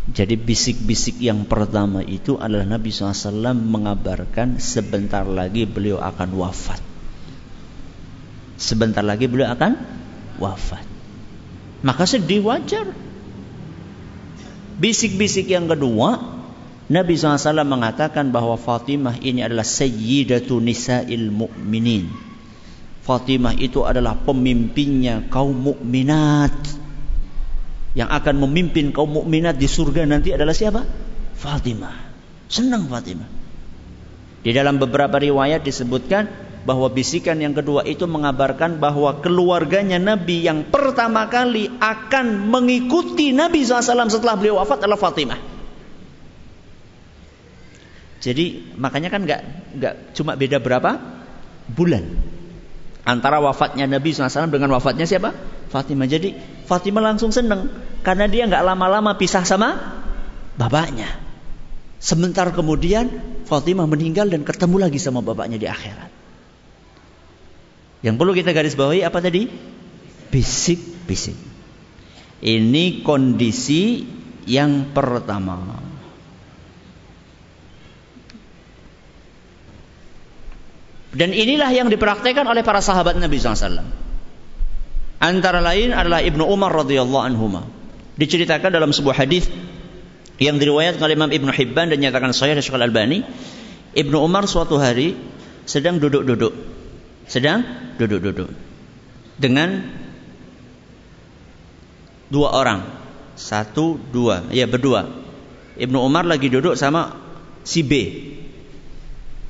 Jadi 0.04 0.36
bisik-bisik 0.36 1.16
yang 1.24 1.48
pertama 1.48 2.04
itu 2.04 2.36
adalah 2.36 2.68
Nabi 2.68 2.92
SAW 2.92 3.56
mengabarkan 3.56 4.60
sebentar 4.60 5.24
lagi 5.24 5.64
beliau 5.64 5.96
akan 5.96 6.28
wafat. 6.36 6.84
Sebentar 8.60 9.00
lagi 9.00 9.24
beliau 9.24 9.48
akan 9.56 10.03
wafat. 10.38 10.84
Maka 11.84 12.04
sedih 12.08 12.44
wajar. 12.44 12.88
Bisik-bisik 14.74 15.46
yang 15.52 15.70
kedua, 15.70 16.18
Nabi 16.90 17.14
SAW 17.14 17.64
mengatakan 17.64 18.28
bahwa 18.34 18.58
Fatimah 18.58 19.16
ini 19.22 19.40
adalah 19.40 19.64
sayyidatu 19.64 20.58
nisa'il 20.58 21.30
mu'minin. 21.30 22.10
Fatimah 23.04 23.54
itu 23.60 23.84
adalah 23.84 24.16
pemimpinnya 24.16 25.28
kaum 25.28 25.52
mukminat 25.52 26.56
yang 27.94 28.10
akan 28.10 28.48
memimpin 28.48 28.90
kaum 28.90 29.12
mukminat 29.12 29.60
di 29.60 29.68
surga 29.68 30.08
nanti 30.08 30.32
adalah 30.32 30.56
siapa? 30.56 30.82
Fatimah. 31.36 31.94
Senang 32.48 32.90
Fatimah. 32.90 33.28
Di 34.44 34.52
dalam 34.52 34.76
beberapa 34.76 35.16
riwayat 35.16 35.64
disebutkan 35.64 36.28
bahwa 36.64 36.88
bisikan 36.88 37.36
yang 37.36 37.52
kedua 37.52 37.84
itu 37.84 38.08
mengabarkan 38.08 38.80
bahwa 38.80 39.20
keluarganya 39.20 40.00
Nabi 40.00 40.48
yang 40.48 40.64
pertama 40.72 41.28
kali 41.28 41.68
akan 41.76 42.48
mengikuti 42.48 43.36
Nabi 43.36 43.68
SAW 43.68 44.08
setelah 44.08 44.34
beliau 44.40 44.56
wafat 44.56 44.80
adalah 44.80 44.96
Fatimah. 44.96 45.40
Jadi 48.24 48.72
makanya 48.80 49.12
kan 49.12 49.20
nggak 49.28 49.40
nggak 49.76 49.94
cuma 50.16 50.32
beda 50.32 50.56
berapa 50.56 50.96
bulan 51.68 52.08
antara 53.04 53.36
wafatnya 53.44 53.84
Nabi 53.84 54.16
SAW 54.16 54.48
dengan 54.48 54.72
wafatnya 54.72 55.04
siapa? 55.04 55.36
Fatimah. 55.68 56.08
Jadi 56.08 56.32
Fatimah 56.64 57.04
langsung 57.04 57.28
senang 57.28 57.68
karena 58.00 58.24
dia 58.24 58.48
nggak 58.48 58.64
lama-lama 58.64 59.20
pisah 59.20 59.44
sama 59.44 60.00
bapaknya. 60.56 61.12
Sebentar 62.00 62.48
kemudian 62.56 63.12
Fatimah 63.44 63.84
meninggal 63.84 64.32
dan 64.32 64.40
ketemu 64.48 64.88
lagi 64.88 64.96
sama 64.96 65.20
bapaknya 65.20 65.60
di 65.60 65.68
akhirat. 65.68 66.23
Yang 68.04 68.14
perlu 68.20 68.36
kita 68.36 68.52
garis 68.52 68.76
bawahi 68.76 69.00
apa 69.00 69.16
tadi? 69.24 69.48
Bisik-bisik. 70.28 71.40
Ini 72.44 73.00
kondisi 73.00 74.04
yang 74.44 74.92
pertama. 74.92 75.80
Dan 81.14 81.32
inilah 81.32 81.70
yang 81.72 81.88
dipraktekkan 81.88 82.44
oleh 82.44 82.60
para 82.60 82.84
sahabat 82.84 83.16
Nabi 83.16 83.40
SAW. 83.40 83.86
Antara 85.24 85.64
lain 85.64 85.96
adalah 85.96 86.20
Ibnu 86.20 86.44
Umar 86.44 86.76
radhiyallahu 86.76 87.24
anhu. 87.24 87.64
Diceritakan 88.20 88.68
dalam 88.68 88.92
sebuah 88.92 89.16
hadis 89.24 89.48
yang 90.36 90.60
diriwayatkan 90.60 91.00
oleh 91.00 91.16
Imam 91.16 91.32
Ibnu 91.32 91.54
Hibban 91.54 91.88
dan 91.88 92.04
nyatakan 92.04 92.36
sahih 92.36 92.58
Syekh 92.60 92.76
Al-Albani. 92.76 93.24
Ibnu 93.96 94.20
Umar 94.20 94.44
suatu 94.44 94.76
hari 94.76 95.16
sedang 95.64 96.02
duduk-duduk. 96.02 96.83
Sedang 97.28 97.64
duduk-duduk. 97.96 98.50
Dengan 99.40 99.82
dua 102.28 102.54
orang. 102.54 102.80
Satu, 103.34 103.98
dua. 103.98 104.46
Ya 104.54 104.70
berdua. 104.70 105.10
Ibnu 105.74 105.98
Umar 105.98 106.22
lagi 106.22 106.46
duduk 106.46 106.78
sama 106.78 107.18
si 107.66 107.82
B. 107.82 107.92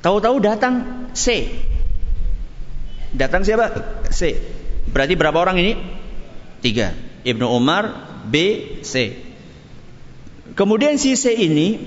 Tahu-tahu 0.00 0.40
datang 0.40 1.06
C. 1.12 1.52
Datang 3.12 3.44
siapa? 3.44 3.72
C. 4.08 4.37
Berarti 4.88 5.14
berapa 5.16 5.37
orang 5.37 5.60
ini? 5.60 5.72
Tiga. 6.64 6.96
Ibnu 7.24 7.44
Umar, 7.48 7.88
B, 8.28 8.37
C. 8.84 9.16
Kemudian 10.52 11.00
si 11.00 11.16
C 11.16 11.32
ini 11.32 11.80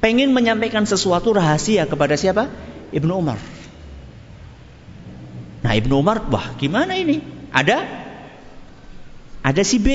pengen 0.00 0.32
menyampaikan 0.36 0.84
sesuatu 0.84 1.32
rahasia 1.32 1.84
kepada 1.88 2.16
siapa? 2.16 2.48
Ibnu 2.92 3.12
Umar. 3.20 3.40
Nah 5.64 5.72
Ibnu 5.72 5.96
Umar, 5.96 6.28
wah 6.28 6.52
gimana 6.60 6.92
ini? 6.92 7.24
Ada? 7.48 8.04
Ada 9.40 9.62
si 9.64 9.80
B. 9.80 9.88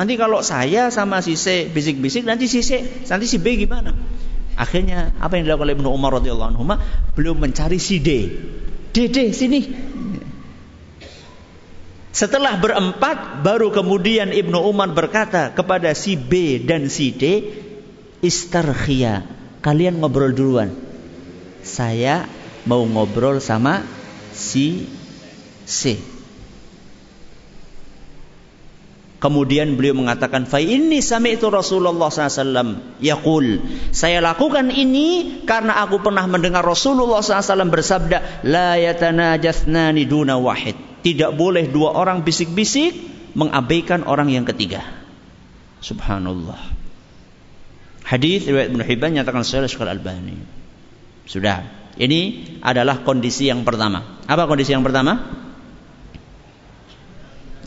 Nanti 0.00 0.16
kalau 0.16 0.40
saya 0.40 0.88
sama 0.88 1.20
si 1.20 1.36
C 1.36 1.68
bisik-bisik, 1.68 2.24
nanti 2.24 2.48
si 2.48 2.64
C, 2.64 2.80
nanti 3.04 3.28
si 3.28 3.36
B 3.36 3.60
gimana? 3.60 3.92
Akhirnya 4.56 5.12
apa 5.20 5.36
yang 5.36 5.44
dilakukan 5.44 5.68
oleh 5.68 5.76
Ibnu 5.76 5.88
Umar 5.92 6.16
radhiyallahu 6.20 6.50
anhu? 6.56 6.64
Belum 7.16 7.36
mencari 7.36 7.76
si 7.76 8.00
D. 8.00 8.32
D, 8.92 9.12
D 9.12 9.32
sini. 9.36 9.60
Setelah 12.10 12.58
berempat, 12.58 13.44
baru 13.44 13.70
kemudian 13.70 14.34
Ibnu 14.34 14.58
Umar 14.66 14.90
berkata 14.92 15.52
kepada 15.54 15.94
si 15.96 16.18
B 16.18 16.58
dan 16.60 16.90
si 16.90 17.14
D, 17.14 17.24
istarkhia, 18.20 19.24
kalian 19.64 20.00
ngobrol 20.00 20.34
duluan. 20.34 20.76
Saya 21.64 22.28
mau 22.68 22.84
ngobrol 22.84 23.38
sama 23.40 23.80
si 24.34 24.99
C. 25.70 25.96
Kemudian 29.20 29.76
beliau 29.76 29.92
mengatakan, 29.92 30.48
"Fa 30.48 30.56
inni 30.64 31.04
sami'tu 31.04 31.52
Rasulullah 31.52 32.08
SAW 32.08 32.98
yaqul." 33.04 33.60
Saya 33.92 34.24
lakukan 34.24 34.72
ini 34.72 35.40
karena 35.44 35.76
aku 35.84 36.00
pernah 36.00 36.24
mendengar 36.24 36.64
Rasulullah 36.64 37.20
SAW 37.20 37.68
bersabda, 37.68 38.48
"La 38.48 38.80
yatanajatsnani 38.80 40.08
duna 40.08 40.40
wahid." 40.40 40.74
Tidak 41.04 41.36
boleh 41.36 41.68
dua 41.68 42.00
orang 42.00 42.24
bisik-bisik 42.24 42.96
mengabaikan 43.36 44.08
orang 44.08 44.32
yang 44.32 44.48
ketiga. 44.48 44.84
Subhanallah. 45.84 46.60
Hadis 48.04 48.48
riwayat 48.48 48.72
Ibnu 48.72 48.82
Hibban 48.84 49.12
nyatakan 49.14 49.44
Syekh 49.44 49.80
Al-Albani. 49.80 50.34
Sudah. 51.28 51.62
Ini 52.00 52.20
adalah 52.64 53.04
kondisi 53.04 53.52
yang 53.52 53.68
pertama. 53.68 54.24
Apa 54.24 54.48
kondisi 54.48 54.72
yang 54.72 54.80
pertama? 54.80 55.20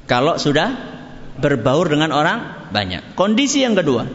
Kalau 0.03 0.35
sudah 0.35 0.73
berbaur 1.39 1.89
dengan 1.89 2.11
orang 2.13 2.69
banyak. 2.69 3.15
Kondisi 3.17 3.63
yang 3.63 3.73
kedua, 3.73 4.05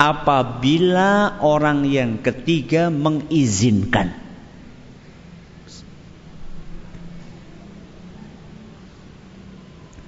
apabila 0.00 1.42
orang 1.44 1.84
yang 1.84 2.24
ketiga 2.24 2.88
mengizinkan. 2.88 4.16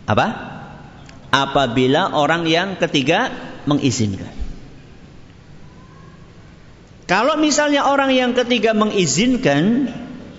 Apa? 0.09 0.29
Apabila 1.33 2.13
orang 2.13 2.45
yang 2.45 2.77
ketiga 2.77 3.33
mengizinkan. 3.65 4.29
Kalau 7.09 7.37
misalnya 7.37 7.85
orang 7.85 8.13
yang 8.13 8.33
ketiga 8.33 8.73
mengizinkan, 8.73 9.89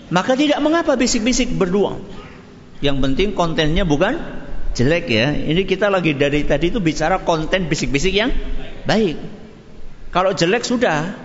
maka 0.10 0.34
tidak 0.34 0.58
mengapa 0.62 0.98
bisik-bisik 0.98 1.54
berdua. 1.54 2.02
Yang 2.84 2.98
penting 3.00 3.30
kontennya 3.32 3.88
bukan 3.88 4.20
jelek 4.76 5.08
ya. 5.08 5.32
Ini 5.32 5.64
kita 5.64 5.88
lagi 5.88 6.12
dari 6.20 6.44
tadi 6.44 6.68
itu 6.68 6.84
bicara 6.84 7.24
konten 7.24 7.72
bisik-bisik 7.72 8.12
yang 8.12 8.36
baik. 8.84 9.16
Kalau 10.12 10.36
jelek 10.36 10.68
sudah 10.68 11.16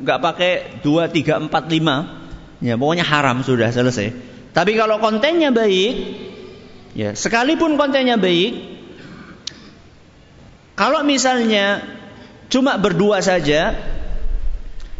nggak 0.00 0.18
pakai 0.22 0.52
dua 0.86 1.10
tiga 1.10 1.36
empat 1.36 1.68
lima 1.68 2.24
ya 2.62 2.78
pokoknya 2.78 3.02
haram 3.02 3.42
sudah 3.42 3.74
selesai. 3.74 4.14
Tapi 4.54 4.78
kalau 4.78 5.02
kontennya 5.02 5.50
baik, 5.50 5.94
ya 6.94 7.10
sekalipun 7.18 7.74
kontennya 7.74 8.14
baik, 8.14 8.52
kalau 10.78 11.02
misalnya 11.02 11.82
cuma 12.46 12.78
berdua 12.78 13.18
saja 13.18 13.74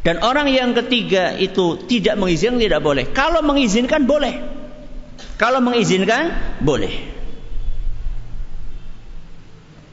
dan 0.03 0.17
orang 0.27 0.51
yang 0.51 0.75
ketiga 0.75 1.39
itu 1.39 1.79
tidak 1.87 2.19
mengizinkan 2.19 2.59
tidak 2.59 2.83
boleh. 2.83 3.05
Kalau 3.15 3.47
mengizinkan 3.47 4.11
boleh. 4.11 4.50
Kalau 5.41 5.65
mengizinkan, 5.65 6.37
boleh. 6.61 7.21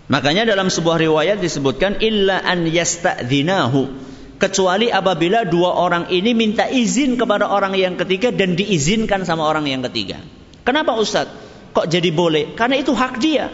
Makanya 0.07 0.47
dalam 0.47 0.71
sebuah 0.71 1.03
riwayat 1.03 1.43
disebutkan 1.43 1.99
illa 1.99 2.39
an 2.39 2.63
yasta'dhinahu 2.63 4.07
kecuali 4.39 4.87
apabila 4.87 5.43
dua 5.43 5.75
orang 5.75 6.07
ini 6.13 6.31
minta 6.31 6.69
izin 6.69 7.19
kepada 7.19 7.51
orang 7.51 7.75
yang 7.75 7.99
ketiga 7.99 8.31
dan 8.31 8.55
diizinkan 8.55 9.27
sama 9.27 9.43
orang 9.43 9.67
yang 9.67 9.83
ketiga. 9.91 10.23
Kenapa 10.63 10.95
Ustadz? 10.95 11.35
Kok 11.75 11.91
jadi 11.91 12.09
boleh? 12.15 12.55
Karena 12.55 12.79
itu 12.79 12.95
hak 12.95 13.19
dia. 13.19 13.51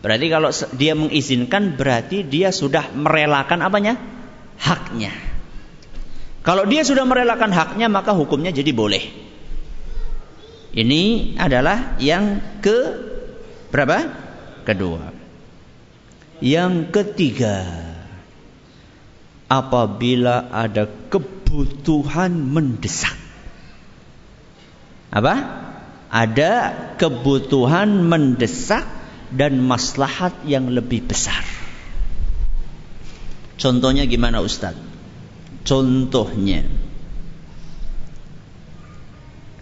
Berarti 0.00 0.26
kalau 0.30 0.50
dia 0.78 0.94
mengizinkan 0.96 1.74
berarti 1.76 2.24
dia 2.24 2.54
sudah 2.54 2.94
merelakan 2.96 3.60
apanya? 3.60 3.98
Haknya. 4.56 5.12
Kalau 6.46 6.62
dia 6.64 6.86
sudah 6.86 7.02
merelakan 7.02 7.50
haknya 7.50 7.90
maka 7.90 8.14
hukumnya 8.14 8.54
jadi 8.54 8.70
boleh. 8.70 9.25
Ini 10.76 11.34
adalah 11.40 11.96
yang 11.96 12.60
ke 12.60 12.78
berapa? 13.72 14.12
Kedua. 14.68 15.08
Yang 16.44 16.92
ketiga, 16.92 17.64
apabila 19.48 20.52
ada 20.52 20.84
kebutuhan 21.08 22.36
mendesak. 22.36 23.16
Apa? 25.08 25.34
Ada 26.12 26.52
kebutuhan 27.00 28.04
mendesak 28.04 28.84
dan 29.32 29.58
maslahat 29.64 30.44
yang 30.44 30.68
lebih 30.68 31.08
besar. 31.08 31.40
Contohnya 33.56 34.04
gimana 34.04 34.44
Ustaz? 34.44 34.76
Contohnya 35.64 36.68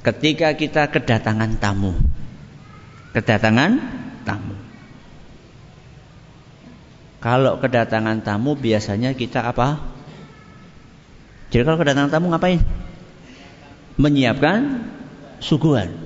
ketika 0.04 0.52
kita 0.52 0.92
kedatangan 0.92 1.56
tamu. 1.56 1.96
Kedatangan 3.16 3.72
tamu. 4.28 4.54
Kalau 7.24 7.56
kedatangan 7.56 8.20
tamu 8.20 8.52
biasanya 8.52 9.16
kita 9.16 9.48
apa? 9.48 9.80
Jadi 11.48 11.62
kalau 11.64 11.80
kedatangan 11.80 12.12
tamu 12.12 12.28
ngapain? 12.28 12.60
Menyiapkan 13.96 14.84
suguhan. 15.40 15.96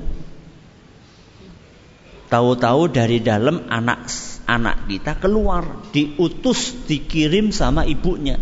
Tahu-tahu 2.28 2.92
dari 2.92 3.24
dalam 3.24 3.66
anak 3.72 4.04
anak 4.44 4.84
kita 4.88 5.16
keluar, 5.16 5.88
diutus, 5.90 6.76
dikirim 6.86 7.50
sama 7.50 7.88
ibunya. 7.88 8.36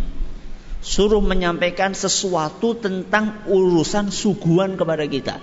Suruh 0.86 1.18
menyampaikan 1.18 1.98
sesuatu 1.98 2.78
tentang 2.78 3.42
urusan 3.50 4.14
suguhan 4.14 4.78
kepada 4.78 5.02
kita. 5.10 5.42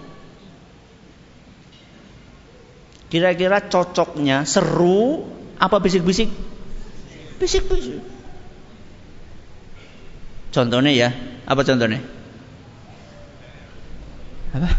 Kira-kira 3.12 3.68
cocoknya 3.68 4.48
seru 4.48 5.28
apa 5.60 5.84
bisik-bisik? 5.84 6.32
Bisik-bisik. 7.44 8.00
Contohnya 10.56 10.92
ya, 10.96 11.10
apa 11.44 11.62
contohnya? 11.68 12.00
Apa? 14.56 14.70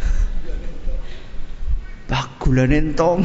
gula 2.45 2.69
nentong. 2.69 3.25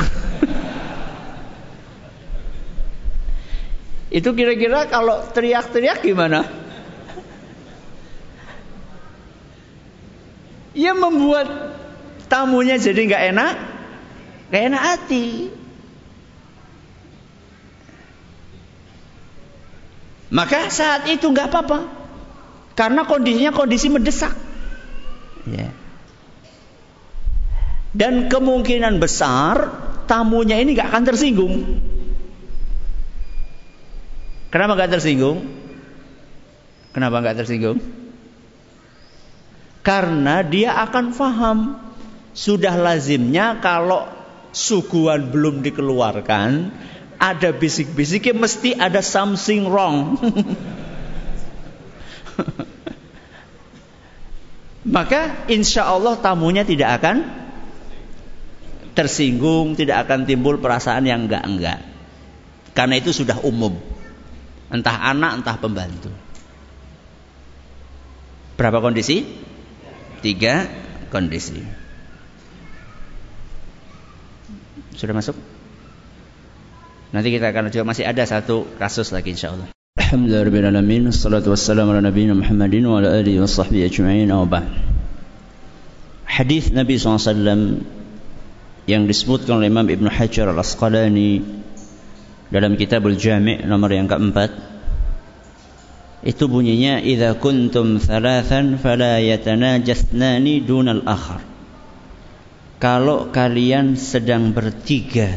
Itu 4.09 4.33
kira-kira 4.33 4.87
kalau 4.89 5.21
teriak-teriak 5.35 6.01
gimana? 6.01 6.47
Ya 10.79 10.95
membuat 10.95 11.75
tamunya 12.31 12.79
jadi 12.79 13.03
nggak 13.03 13.23
enak, 13.35 13.53
nggak 14.47 14.63
enak 14.71 14.81
hati. 14.81 15.25
Maka 20.31 20.71
saat 20.71 21.11
itu 21.11 21.27
nggak 21.27 21.51
apa-apa, 21.51 21.83
karena 22.79 23.03
kondisinya 23.03 23.51
kondisi 23.51 23.91
mendesak. 23.91 24.31
Ya. 25.49 25.73
Dan 27.91 28.31
kemungkinan 28.31 29.01
besar 29.01 29.73
tamunya 30.05 30.61
ini 30.61 30.77
gak 30.77 30.93
akan 30.93 31.03
tersinggung. 31.09 31.55
Kenapa 34.53 34.77
gak 34.77 34.93
tersinggung? 34.93 35.41
Kenapa 36.93 37.25
gak 37.25 37.41
tersinggung? 37.41 37.98
Karena 39.79 40.43
dia 40.43 40.75
akan 40.83 41.15
faham 41.15 41.79
sudah 42.35 42.75
lazimnya 42.75 43.59
kalau 43.63 44.07
suguhan 44.51 45.29
belum 45.31 45.61
dikeluarkan 45.63 46.71
ada 47.19 47.51
bisik-bisiknya 47.51 48.31
mesti 48.31 48.75
ada 48.79 49.03
something 49.03 49.67
wrong. 49.67 50.15
Maka 54.95 55.45
insya 55.51 55.83
Allah 55.91 56.15
tamunya 56.17 56.63
tidak 56.63 57.03
akan 57.03 57.27
tersinggung, 58.95 59.75
tidak 59.75 60.07
akan 60.07 60.23
timbul 60.23 60.55
perasaan 60.57 61.03
yang 61.03 61.27
enggak-enggak. 61.27 61.83
Karena 62.71 62.95
itu 62.95 63.11
sudah 63.11 63.43
umum. 63.43 63.75
Entah 64.71 65.11
anak, 65.11 65.43
entah 65.43 65.59
pembantu. 65.59 66.07
Berapa 68.55 68.79
kondisi? 68.79 69.27
Tiga 70.19 70.67
kondisi. 71.09 71.63
Sudah 74.99 75.15
masuk? 75.15 75.35
Nanti 77.09 77.33
kita 77.33 77.49
akan 77.49 77.71
juga 77.73 77.87
masih 77.87 78.05
ada 78.05 78.21
satu 78.27 78.67
kasus 78.77 79.09
lagi 79.15 79.33
insya 79.33 79.55
Allah. 79.55 79.71
Alhamdulillahirrahmanirrahim. 79.97 81.09
Assalatu 81.09 81.55
wassalamu 81.55 81.95
ala 81.95 82.05
nabiyina 82.05 82.37
Muhammadin 82.37 82.83
wa 82.85 83.01
ala 83.01 83.15
alihi 83.15 83.39
wa 83.41 83.49
sahbihi 83.49 83.87
ajma'in. 83.87 84.29
Hadis 86.29 86.69
Nabi 86.69 86.95
SAW 87.01 87.81
yang 88.85 89.03
disebutkan 89.05 89.59
oleh 89.59 89.69
Imam 89.69 89.85
Ibn 89.85 90.05
Hajar 90.07 90.49
Al-Asqalani 90.49 91.41
dalam 92.49 92.73
kitab 92.77 93.05
Al-Jami' 93.05 93.65
nomor 93.65 93.93
yang 93.93 94.09
keempat 94.09 94.49
itu 96.19 96.47
bunyinya 96.51 96.99
idza 96.99 97.39
kuntum 97.39 97.97
thalathan 97.99 98.75
fala 98.75 99.23
yatanajasnani 99.23 100.63
dunal 100.63 101.03
akhar 101.07 101.39
kalau 102.79 103.31
kalian 103.31 103.95
sedang 103.95 104.51
bertiga 104.51 105.31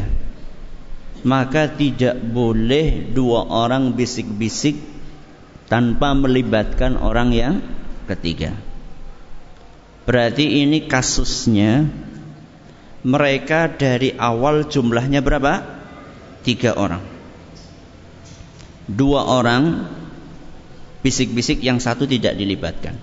maka 1.23 1.71
tidak 1.71 2.19
boleh 2.19 3.15
dua 3.15 3.47
orang 3.47 3.95
bisik-bisik 3.95 4.75
tanpa 5.71 6.19
melibatkan 6.19 6.99
orang 6.99 7.31
yang 7.31 7.55
ketiga 8.11 8.59
berarti 10.03 10.67
ini 10.67 10.91
kasusnya 10.91 11.87
mereka 13.03 13.67
dari 13.67 14.15
awal 14.15 14.71
jumlahnya 14.71 15.27
berapa? 15.27 15.83
Tiga 16.47 16.79
orang. 16.79 17.03
Dua 18.87 19.27
orang 19.27 19.63
bisik-bisik 21.03 21.61
yang 21.61 21.83
satu 21.83 22.07
tidak 22.07 22.39
dilibatkan. 22.39 22.97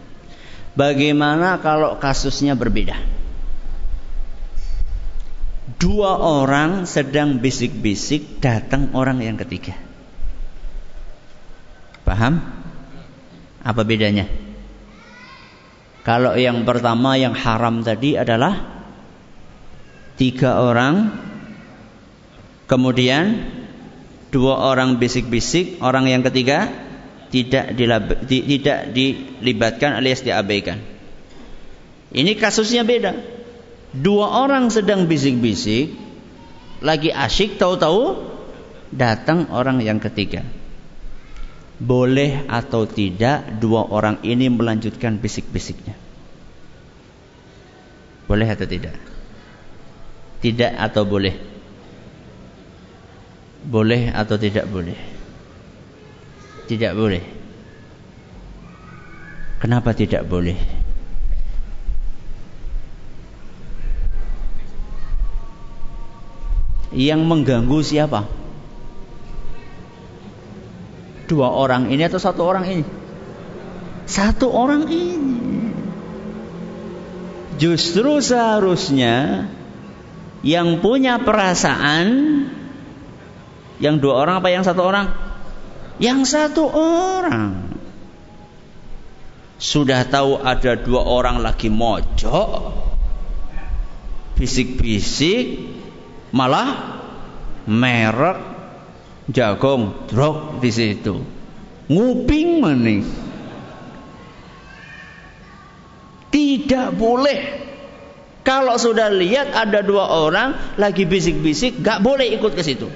Bagaimana 0.74 1.60
kalau 1.60 2.00
kasusnya 2.00 2.56
berbeda? 2.56 2.96
Dua 5.80 6.20
orang 6.20 6.88
sedang 6.88 7.40
bisik-bisik 7.40 8.42
datang 8.44 8.92
orang 8.96 9.24
yang 9.24 9.36
ketiga. 9.36 9.76
Paham? 12.08 12.42
Apa 13.62 13.84
bedanya? 13.84 14.26
Kalau 16.02 16.34
yang 16.40 16.64
pertama 16.66 17.20
yang 17.20 17.36
haram 17.36 17.86
tadi 17.86 18.16
adalah 18.18 18.56
tiga 20.18 20.64
orang 20.64 21.16
kemudian 22.68 23.46
dua 24.34 24.74
orang 24.74 25.00
bisik-bisik 25.00 25.80
orang 25.80 26.12
yang 26.12 26.26
ketiga 26.26 26.89
tidak 27.30 27.78
dilab, 27.78 28.26
di, 28.26 28.42
tidak 28.58 28.90
dilibatkan 28.94 29.98
alias 29.98 30.26
diabaikan. 30.26 30.82
Ini 32.10 32.34
kasusnya 32.38 32.82
beda. 32.82 33.14
Dua 33.94 34.46
orang 34.46 34.70
sedang 34.70 35.06
bisik-bisik 35.06 35.94
lagi 36.82 37.10
asyik 37.14 37.58
tahu-tahu 37.62 38.18
datang 38.94 39.50
orang 39.54 39.82
yang 39.82 40.02
ketiga. 40.02 40.42
Boleh 41.80 42.44
atau 42.50 42.84
tidak 42.84 43.62
dua 43.62 43.88
orang 43.88 44.20
ini 44.26 44.52
melanjutkan 44.52 45.16
bisik-bisiknya? 45.22 45.96
Boleh 48.28 48.48
atau 48.52 48.68
tidak? 48.68 48.94
Tidak 50.44 50.76
atau 50.76 51.08
boleh? 51.08 51.34
Boleh 53.64 54.12
atau 54.12 54.36
tidak 54.36 54.68
boleh? 54.68 55.19
Tidak 56.70 56.94
boleh. 56.94 57.24
Kenapa 59.58 59.90
tidak 59.98 60.22
boleh? 60.30 60.54
Yang 66.94 67.22
mengganggu 67.26 67.80
siapa? 67.82 68.30
Dua 71.26 71.50
orang 71.50 71.90
ini 71.90 72.06
atau 72.06 72.22
satu 72.22 72.46
orang 72.46 72.66
ini? 72.70 72.86
Satu 74.06 74.54
orang 74.54 74.86
ini. 74.94 75.74
Justru 77.58 78.22
seharusnya 78.22 79.50
yang 80.46 80.86
punya 80.86 81.18
perasaan 81.18 82.06
yang 83.82 83.98
dua 83.98 84.22
orang 84.22 84.38
apa 84.38 84.54
yang 84.54 84.62
satu 84.62 84.86
orang? 84.86 85.29
Yang 86.00 86.20
satu 86.32 86.64
orang. 86.72 87.76
Sudah 89.60 90.08
tahu 90.08 90.40
ada 90.40 90.80
dua 90.80 91.04
orang 91.04 91.44
lagi 91.44 91.68
mojok, 91.68 92.72
bisik-bisik, 94.40 95.60
malah 96.32 97.04
merek 97.68 98.40
jagung 99.28 100.08
drog 100.08 100.64
di 100.64 100.72
situ. 100.72 101.20
Nguping 101.92 102.64
maning. 102.64 103.04
Tidak 106.32 106.96
boleh. 106.96 107.40
Kalau 108.48 108.80
sudah 108.80 109.12
lihat 109.12 109.52
ada 109.52 109.84
dua 109.84 110.08
orang 110.08 110.80
lagi 110.80 111.04
bisik-bisik, 111.04 111.84
gak 111.84 112.00
boleh 112.00 112.32
ikut 112.32 112.56
ke 112.56 112.64
situ. 112.64 112.88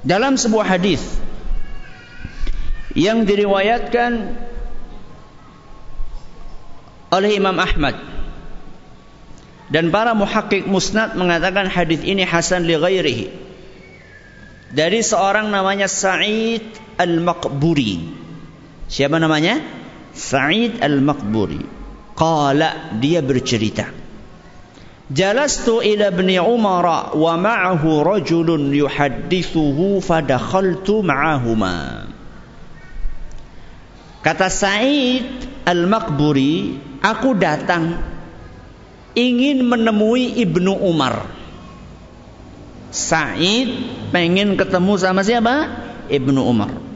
Dalam 0.00 0.40
sebuah 0.40 0.64
hadis 0.64 1.02
yang 2.96 3.28
diriwayatkan 3.28 4.34
oleh 7.10 7.30
Imam 7.36 7.58
Ahmad 7.60 7.98
dan 9.70 9.92
para 9.94 10.16
muhakkik 10.16 10.66
musnad 10.66 11.14
mengatakan 11.14 11.70
hadis 11.70 12.02
ini 12.02 12.26
hasan 12.26 12.66
li 12.66 12.74
ghairihi 12.74 13.26
dari 14.70 15.02
seorang 15.02 15.50
namanya 15.50 15.90
Sa'id 15.90 16.62
Al-Maqburi. 16.94 17.94
Siapa 18.86 19.18
namanya? 19.18 19.58
Sa'id 20.14 20.78
Al-Maqburi. 20.78 21.62
Qala 22.14 22.94
dia 22.98 23.22
bercerita. 23.22 23.99
Jalastu 25.10 25.82
ila 25.82 26.14
ibni 26.14 26.38
Umar 26.38 27.10
wa 27.18 27.34
ma'ahu 27.34 28.06
rajulun 28.06 28.70
yuhaddithuhu 28.70 29.98
fadakhaltu 29.98 31.02
ma'ahuma. 31.02 32.06
Kata 34.22 34.46
Sa'id 34.46 35.26
Al-Maqburi, 35.66 36.78
aku 37.02 37.34
datang 37.34 37.98
ingin 39.18 39.66
menemui 39.66 40.38
Ibnu 40.38 40.78
Umar. 40.78 41.26
Sa'id 42.94 43.70
pengen 44.14 44.54
ketemu 44.54 44.94
sama 44.94 45.26
siapa? 45.26 45.66
Ibnu 46.06 46.38
Umar. 46.42 46.89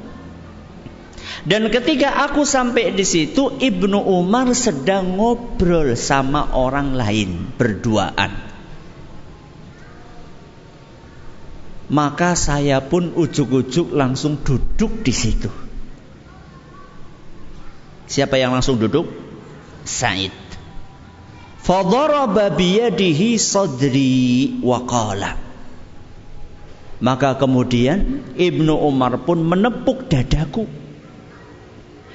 Dan 1.44 1.68
ketika 1.68 2.24
aku 2.24 2.48
sampai 2.48 2.96
di 2.96 3.04
situ, 3.04 3.60
Ibnu 3.60 4.00
Umar 4.00 4.48
sedang 4.56 5.20
ngobrol 5.20 5.92
sama 5.92 6.56
orang 6.56 6.96
lain 6.96 7.52
berduaan. 7.60 8.32
Maka 11.92 12.32
saya 12.32 12.80
pun 12.80 13.12
ujuk-ujuk 13.12 13.92
langsung 13.92 14.40
duduk 14.40 15.04
di 15.04 15.12
situ. 15.12 15.52
Siapa 18.08 18.40
yang 18.40 18.56
langsung 18.56 18.80
duduk? 18.80 19.04
Said. 19.84 20.32
Fadaraba 21.60 22.56
biyadihi 22.56 23.36
sadri 23.36 24.64
wa 24.64 24.80
qala. 24.88 25.36
Maka 27.04 27.36
kemudian 27.36 28.32
Ibnu 28.32 28.80
Umar 28.80 29.20
pun 29.28 29.44
menepuk 29.44 30.08
dadaku 30.08 30.83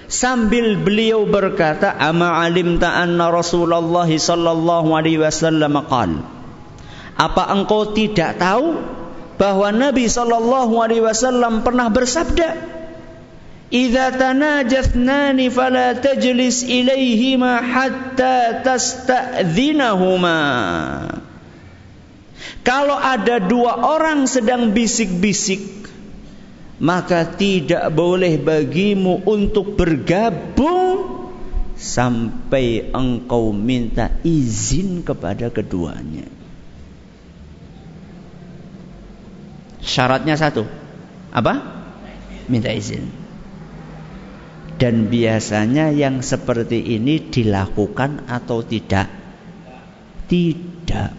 sambil 0.10 0.76
beliau 0.82 1.30
berkata 1.30 1.94
ama 1.94 2.42
alimta 2.42 2.90
anna 2.98 3.30
Rasulullah 3.30 4.10
sallallahu 4.10 4.90
alaihi 4.92 5.22
wasallam 5.22 5.78
qal. 5.86 6.26
Apa 7.16 7.54
engkau 7.54 7.94
tidak 7.94 8.42
tahu 8.42 8.82
bahwa 9.40 9.72
Nabi 9.72 10.12
sallallahu 10.12 10.76
alaihi 10.84 11.04
wasallam 11.06 11.64
pernah 11.64 11.88
bersabda 11.88 12.80
Idza 13.70 14.18
tanajathnani 14.18 15.54
fala 15.54 15.94
tajlis 15.94 16.66
ilaihima 16.66 17.62
hatta 17.62 18.66
tasta'dzinahuma 18.66 20.42
Kalau 22.66 22.98
ada 22.98 23.38
dua 23.38 23.78
orang 23.94 24.26
sedang 24.26 24.74
bisik-bisik 24.74 25.79
maka 26.80 27.28
tidak 27.28 27.92
boleh 27.92 28.40
bagimu 28.40 29.28
untuk 29.28 29.76
bergabung 29.76 31.28
sampai 31.76 32.92
engkau 32.96 33.52
minta 33.52 34.16
izin 34.24 35.04
kepada 35.04 35.52
keduanya. 35.52 36.28
Syaratnya 39.84 40.36
satu. 40.40 40.64
Apa? 41.32 41.54
Minta 42.48 42.72
izin. 42.72 43.12
Dan 44.80 45.12
biasanya 45.12 45.92
yang 45.92 46.24
seperti 46.24 46.96
ini 46.96 47.20
dilakukan 47.28 48.32
atau 48.32 48.64
tidak? 48.64 49.12
Tidak. 50.32 51.12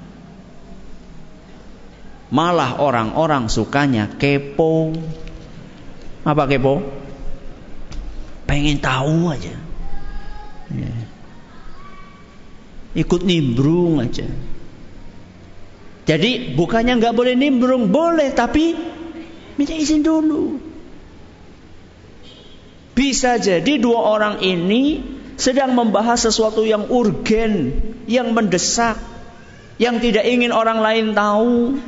Malah 2.31 2.81
orang-orang 2.81 3.53
sukanya 3.53 4.17
kepo, 4.17 4.95
apa 6.31 6.47
kepo? 6.47 6.83
Pengen 8.47 8.79
tahu 8.83 9.31
aja. 9.31 9.55
Ya. 10.71 10.95
Ikut 12.95 13.23
nimbrung 13.23 14.03
aja. 14.03 14.27
Jadi 16.11 16.59
bukannya 16.59 16.99
nggak 16.99 17.15
boleh 17.15 17.39
nimbrung, 17.39 17.95
boleh 17.95 18.35
tapi 18.35 18.75
minta 19.55 19.75
izin 19.75 20.03
dulu. 20.03 20.59
Bisa 22.99 23.39
jadi 23.39 23.79
dua 23.79 24.19
orang 24.19 24.43
ini 24.43 24.99
sedang 25.39 25.73
membahas 25.79 26.27
sesuatu 26.27 26.67
yang 26.67 26.91
urgen, 26.91 27.79
yang 28.11 28.35
mendesak, 28.35 28.99
yang 29.79 30.03
tidak 30.03 30.27
ingin 30.27 30.51
orang 30.51 30.83
lain 30.83 31.15
tahu. 31.15 31.79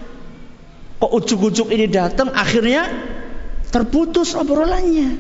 Kok 1.03 1.13
ujuk-ujuk 1.19 1.75
ini 1.75 1.91
datang, 1.91 2.31
akhirnya 2.31 2.87
terputus 3.73 4.37
obrolannya. 4.37 5.17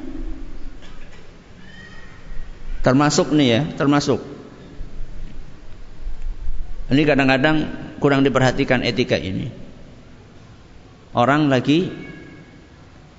Termasuk 2.85 3.33
nih 3.33 3.49
ya, 3.49 3.63
termasuk. 3.75 4.21
Ini 6.93 7.03
kadang-kadang 7.09 7.57
kurang 7.97 8.21
diperhatikan 8.21 8.85
etika 8.85 9.17
ini. 9.17 9.49
Orang 11.17 11.49
lagi 11.49 11.89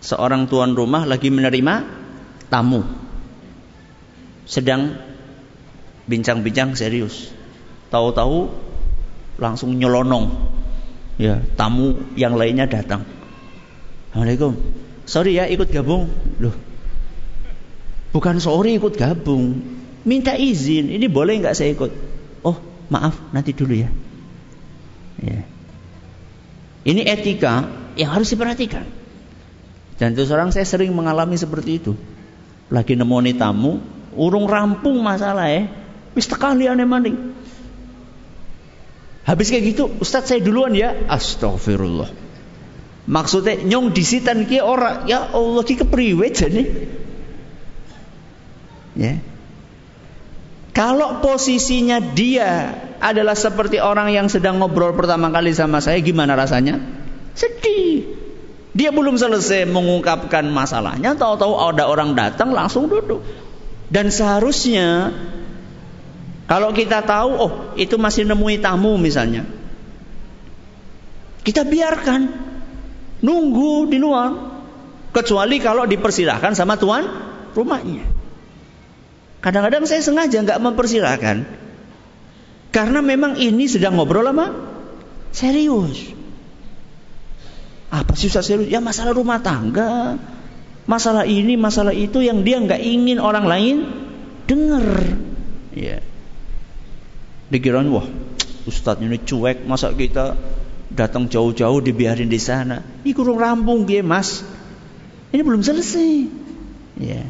seorang 0.03 0.45
tuan 0.45 0.77
rumah 0.77 1.09
lagi 1.09 1.33
menerima 1.33 1.73
tamu. 2.53 2.85
Sedang 4.45 4.93
bincang-bincang 6.05 6.77
serius. 6.77 7.33
Tahu-tahu 7.89 8.51
langsung 9.41 9.73
nyelonong. 9.73 10.53
Ya, 11.17 11.39
tamu 11.55 11.97
yang 12.19 12.35
lainnya 12.35 12.67
datang. 12.67 13.05
Assalamualaikum 14.11 14.83
sorry 15.05 15.39
ya 15.39 15.47
ikut 15.47 15.69
gabung. 15.69 16.09
Loh, 16.39 16.55
bukan 18.11 18.39
sorry 18.39 18.77
ikut 18.77 18.95
gabung. 18.95 19.59
Minta 20.03 20.35
izin, 20.35 20.91
ini 20.91 21.07
boleh 21.07 21.39
nggak 21.39 21.55
saya 21.55 21.71
ikut? 21.71 21.91
Oh, 22.43 22.59
maaf, 22.91 23.15
nanti 23.31 23.55
dulu 23.55 23.71
ya. 23.71 23.89
ya. 25.23 25.47
Ini 26.83 27.07
etika 27.07 27.63
yang 27.95 28.11
harus 28.11 28.27
diperhatikan. 28.35 28.83
Dan 29.95 30.19
terus 30.19 30.27
orang 30.35 30.51
saya 30.51 30.67
sering 30.67 30.91
mengalami 30.91 31.39
seperti 31.39 31.79
itu. 31.79 31.95
Lagi 32.67 32.99
nemoni 32.99 33.31
tamu, 33.31 33.79
urung 34.19 34.49
rampung 34.51 34.99
masalah 34.99 35.47
ya. 35.47 35.71
Wis 36.11 36.27
tekali 36.27 36.67
aneh 36.67 36.83
maning. 36.83 37.15
Habis 39.23 39.55
kayak 39.55 39.63
gitu, 39.71 39.83
Ustadz 40.03 40.35
saya 40.35 40.43
duluan 40.43 40.75
ya. 40.75 40.91
Astagfirullah. 41.07 42.22
Maksudnya 43.03 43.59
nyong 43.59 43.91
disitan 43.91 44.47
ki 44.47 44.63
ora 44.63 45.03
ya 45.03 45.27
Allah 45.35 45.63
ki 45.63 45.75
kepriwe 45.75 46.27
jane. 46.31 46.63
Ya. 48.95 49.19
Kalau 50.73 51.21
posisinya 51.21 52.01
dia 52.01 52.73
adalah 52.97 53.37
seperti 53.37 53.77
orang 53.77 54.09
yang 54.09 54.25
sedang 54.31 54.57
ngobrol 54.57 54.95
pertama 54.97 55.29
kali 55.29 55.53
sama 55.53 55.83
saya, 55.83 56.01
gimana 56.01 56.33
rasanya? 56.33 56.81
Sedih. 57.37 58.09
Dia 58.73 58.89
belum 58.89 59.13
selesai 59.13 59.69
mengungkapkan 59.69 60.49
masalahnya, 60.49 61.13
tahu-tahu 61.13 61.53
ada 61.61 61.85
orang 61.85 62.17
datang 62.17 62.49
langsung 62.57 62.89
duduk. 62.89 63.21
Dan 63.93 64.09
seharusnya 64.09 65.13
kalau 66.49 66.73
kita 66.73 67.05
tahu, 67.05 67.31
oh 67.37 67.51
itu 67.77 67.95
masih 68.01 68.25
nemui 68.25 68.57
tamu 68.57 68.97
misalnya. 68.97 69.45
Kita 71.45 71.61
biarkan 71.67 72.42
nunggu 73.23 73.87
di 73.87 73.97
luar. 73.97 74.51
Kecuali 75.13 75.61
kalau 75.61 75.85
dipersilahkan 75.85 76.57
sama 76.57 76.75
tuan 76.75 77.05
rumahnya. 77.53 78.03
Kadang-kadang 79.39 79.85
saya 79.85 80.01
sengaja 80.01 80.41
nggak 80.41 80.59
mempersilahkan. 80.59 81.37
Karena 82.73 82.99
memang 83.05 83.37
ini 83.37 83.69
sedang 83.69 83.95
ngobrol 84.01 84.25
apa? 84.25 84.49
Serius. 85.29 86.09
Apa 87.93 88.17
sih 88.17 88.33
susah 88.33 88.41
serius? 88.41 88.73
Ya 88.73 88.81
masalah 88.81 89.13
rumah 89.13 89.37
tangga. 89.45 90.17
Masalah 90.89 91.29
ini, 91.29 91.55
masalah 91.55 91.93
itu 91.93 92.19
yang 92.25 92.41
dia 92.41 92.57
nggak 92.57 92.81
ingin 92.81 93.21
orang 93.21 93.45
lain 93.45 93.75
dengar. 94.49 94.83
Ya. 95.77 96.01
Dikirain 97.53 97.87
wah, 97.93 98.09
ustadz 98.65 99.05
ini 99.05 99.21
cuek, 99.21 99.69
masa 99.69 99.93
kita 99.93 100.33
datang 100.93 101.25
jauh-jauh 101.29 101.81
dibiarin 101.81 102.29
di 102.29 102.37
sana. 102.37 102.81
Ini 103.01 103.11
kurang 103.17 103.41
rampung 103.41 103.85
dia 103.89 104.05
mas. 104.05 104.45
Ini 105.33 105.41
belum 105.41 105.65
selesai. 105.65 106.29
Ya. 107.01 107.25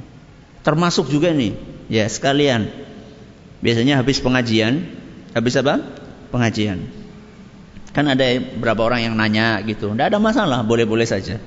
Termasuk 0.64 1.08
juga 1.12 1.32
nih, 1.32 1.56
ya 1.88 2.08
sekalian. 2.08 2.68
Biasanya 3.64 4.04
habis 4.04 4.20
pengajian, 4.20 4.84
habis 5.32 5.56
apa? 5.60 5.80
Pengajian. 6.32 6.84
Kan 7.96 8.12
ada 8.12 8.26
beberapa 8.60 8.84
orang 8.88 9.08
yang 9.08 9.16
nanya 9.16 9.64
gitu. 9.64 9.92
Tidak 9.92 10.12
ada 10.12 10.20
masalah, 10.20 10.64
boleh-boleh 10.68 11.08
saja. 11.08 11.40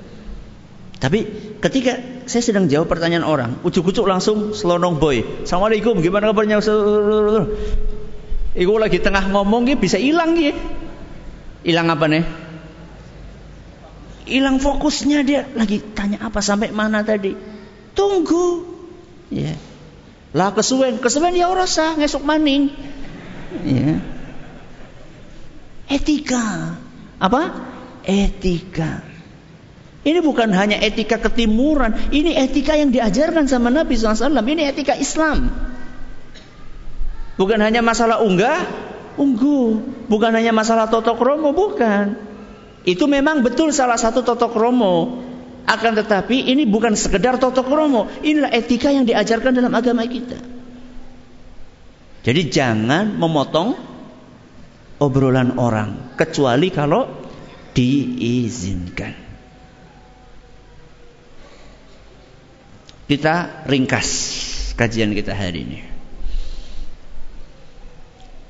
Tapi 0.97 1.29
ketika 1.61 2.01
saya 2.25 2.41
sedang 2.41 2.73
jawab 2.73 2.89
pertanyaan 2.89 3.25
orang, 3.29 3.61
ucuk-ucuk 3.61 4.09
langsung 4.09 4.57
selonong 4.57 4.97
boy. 4.97 5.45
Assalamualaikum, 5.45 6.01
gimana 6.01 6.33
kabarnya? 6.33 6.57
Iku 8.57 8.81
lagi 8.81 8.97
tengah 9.05 9.29
ngomong 9.29 9.69
bisa 9.77 10.01
hilang 10.01 10.33
gitu. 10.41 10.57
Hilang 11.67 11.91
apa 11.91 12.07
nih? 12.07 12.23
Hilang 14.31 14.63
fokusnya 14.63 15.27
dia 15.27 15.51
lagi 15.59 15.83
tanya 15.83 16.23
apa 16.23 16.39
sampai 16.39 16.71
mana 16.71 17.03
tadi? 17.03 17.35
Tunggu. 17.91 18.63
Ya. 19.35 19.59
Lah 20.31 20.55
kesuwen, 20.55 21.03
kesuwen 21.03 21.35
ya 21.35 21.51
ora 21.51 21.67
sah 21.67 21.99
ngesuk 21.99 22.23
maning. 22.23 22.71
Ya. 23.67 23.99
Etika. 25.91 26.79
Apa? 27.19 27.51
Etika. 28.07 29.03
Ini 30.07 30.23
bukan 30.23 30.55
hanya 30.55 30.79
etika 30.79 31.19
ketimuran, 31.19 31.99
ini 32.15 32.39
etika 32.39 32.79
yang 32.79 32.95
diajarkan 32.95 33.51
sama 33.51 33.75
Nabi 33.75 33.99
SAW. 33.99 34.31
Ini 34.39 34.71
etika 34.71 34.95
Islam. 34.95 35.51
Bukan 37.35 37.59
hanya 37.59 37.83
masalah 37.83 38.23
unggah, 38.23 38.86
unggu. 39.17 39.83
Bukan 40.07 40.31
hanya 40.33 40.55
masalah 40.55 40.87
totok 40.87 41.19
romo, 41.19 41.51
bukan. 41.53 42.17
Itu 42.87 43.11
memang 43.11 43.43
betul 43.43 43.75
salah 43.75 43.99
satu 43.99 44.23
totok 44.23 44.55
romo. 44.55 45.25
Akan 45.67 45.99
tetapi 45.99 46.47
ini 46.47 46.63
bukan 46.63 46.95
sekedar 46.95 47.43
totok 47.43 47.67
romo. 47.67 48.07
Inilah 48.23 48.55
etika 48.55 48.95
yang 48.95 49.03
diajarkan 49.03 49.51
dalam 49.51 49.75
agama 49.75 50.07
kita. 50.07 50.39
Jadi 52.23 52.43
jangan 52.47 53.19
memotong 53.19 53.75
obrolan 55.03 55.59
orang. 55.59 56.15
Kecuali 56.15 56.71
kalau 56.71 57.11
diizinkan. 57.75 59.27
Kita 63.07 63.67
ringkas 63.71 64.09
kajian 64.75 65.15
kita 65.15 65.31
hari 65.31 65.63
ini. 65.63 65.96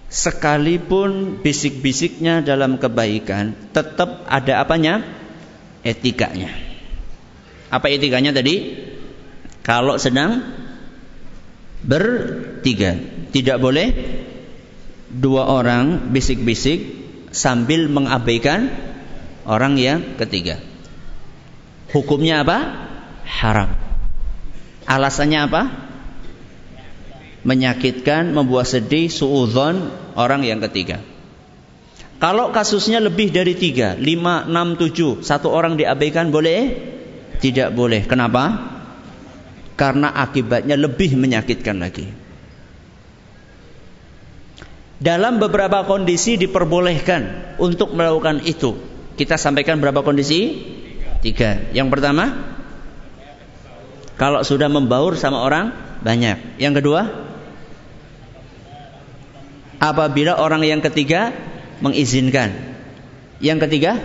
Sekalipun 0.06 1.42
bisik-bisiknya 1.42 2.38
dalam 2.40 2.78
kebaikan, 2.78 3.58
tetap 3.74 4.22
ada 4.30 4.62
apanya? 4.62 5.02
Etikanya. 5.82 6.54
Apa 7.70 7.90
etikanya 7.90 8.30
tadi? 8.30 8.86
Kalau 9.66 9.98
sedang 9.98 10.46
bertiga, 11.82 12.94
tidak 13.34 13.58
boleh 13.58 13.88
dua 15.10 15.50
orang 15.50 16.14
bisik-bisik 16.14 16.86
sambil 17.34 17.90
mengabaikan 17.90 18.70
orang 19.42 19.74
yang 19.78 20.18
ketiga. 20.18 20.62
Hukumnya 21.90 22.46
apa? 22.46 22.58
Haram. 23.26 23.70
Alasannya 24.86 25.40
apa? 25.50 25.85
Menyakitkan, 27.46 28.34
membuat 28.34 28.66
sedih, 28.66 29.06
suudzon 29.06 29.94
orang 30.18 30.42
yang 30.42 30.58
ketiga. 30.66 30.98
Kalau 32.16 32.50
kasusnya 32.50 32.98
lebih 32.98 33.28
dari 33.30 33.54
tiga, 33.54 33.94
lima, 33.94 34.48
enam, 34.48 34.74
tujuh, 34.74 35.22
satu 35.22 35.52
orang 35.52 35.78
diabaikan 35.78 36.32
boleh? 36.32 36.74
Tidak 37.38 37.70
boleh. 37.76 38.08
Kenapa? 38.08 38.72
Karena 39.76 40.10
akibatnya 40.16 40.74
lebih 40.74 41.14
menyakitkan 41.14 41.76
lagi. 41.76 42.08
Dalam 44.96 45.36
beberapa 45.36 45.84
kondisi 45.84 46.40
diperbolehkan 46.40 47.54
untuk 47.60 47.92
melakukan 47.92 48.40
itu. 48.48 48.80
Kita 49.20 49.36
sampaikan 49.36 49.76
berapa 49.76 50.00
kondisi? 50.00 50.56
Tiga. 51.20 51.68
Yang 51.76 51.88
pertama, 51.92 52.32
kalau 54.16 54.40
sudah 54.40 54.72
membaur 54.72 55.20
sama 55.20 55.44
orang 55.44 55.76
banyak. 56.00 56.56
Yang 56.56 56.80
kedua, 56.80 57.25
apabila 59.90 60.38
orang 60.38 60.66
yang 60.66 60.82
ketiga 60.82 61.30
mengizinkan. 61.78 62.52
Yang 63.38 63.68
ketiga, 63.68 64.00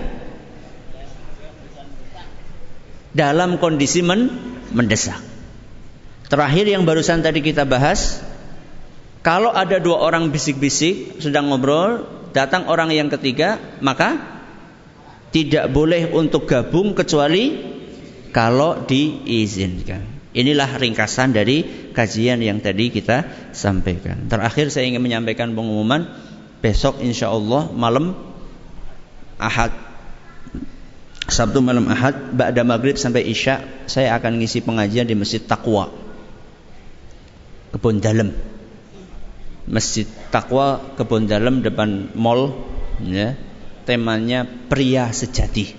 dalam 3.16 3.60
kondisi 3.60 4.04
men 4.04 4.28
mendesak. 4.76 5.20
Terakhir 6.28 6.68
yang 6.68 6.88
barusan 6.88 7.24
tadi 7.24 7.44
kita 7.44 7.68
bahas, 7.68 8.24
kalau 9.24 9.52
ada 9.52 9.80
dua 9.84 10.00
orang 10.00 10.32
bisik-bisik 10.32 11.20
sedang 11.20 11.52
ngobrol, 11.52 12.08
datang 12.32 12.72
orang 12.72 12.92
yang 12.96 13.12
ketiga, 13.12 13.60
maka 13.84 14.16
tidak 15.32 15.72
boleh 15.72 16.12
untuk 16.12 16.48
gabung 16.48 16.96
kecuali 16.96 17.56
kalau 18.32 18.84
diizinkan. 18.88 20.11
Inilah 20.32 20.80
ringkasan 20.80 21.36
dari 21.36 21.92
kajian 21.92 22.40
yang 22.40 22.64
tadi 22.64 22.88
kita 22.88 23.52
sampaikan. 23.52 24.32
Terakhir 24.32 24.72
saya 24.72 24.88
ingin 24.88 25.04
menyampaikan 25.04 25.52
pengumuman 25.52 26.08
besok 26.64 27.04
insya 27.04 27.28
Allah 27.28 27.68
malam 27.76 28.16
Ahad 29.36 29.76
Sabtu 31.28 31.60
malam 31.60 31.90
Ahad 31.92 32.36
Ba'da 32.38 32.62
Maghrib 32.62 32.96
sampai 33.00 33.26
Isya 33.26 33.88
Saya 33.90 34.14
akan 34.20 34.38
ngisi 34.38 34.62
pengajian 34.62 35.10
di 35.10 35.18
Masjid 35.18 35.42
Taqwa 35.42 35.90
Kebun 37.74 37.98
Dalam 37.98 38.30
Masjid 39.66 40.06
Taqwa 40.30 40.96
Kebun 41.00 41.26
Dalam 41.26 41.66
depan 41.66 42.14
mall 42.14 42.54
ya. 43.02 43.34
Temanya 43.90 44.46
pria 44.46 45.10
sejati 45.10 45.74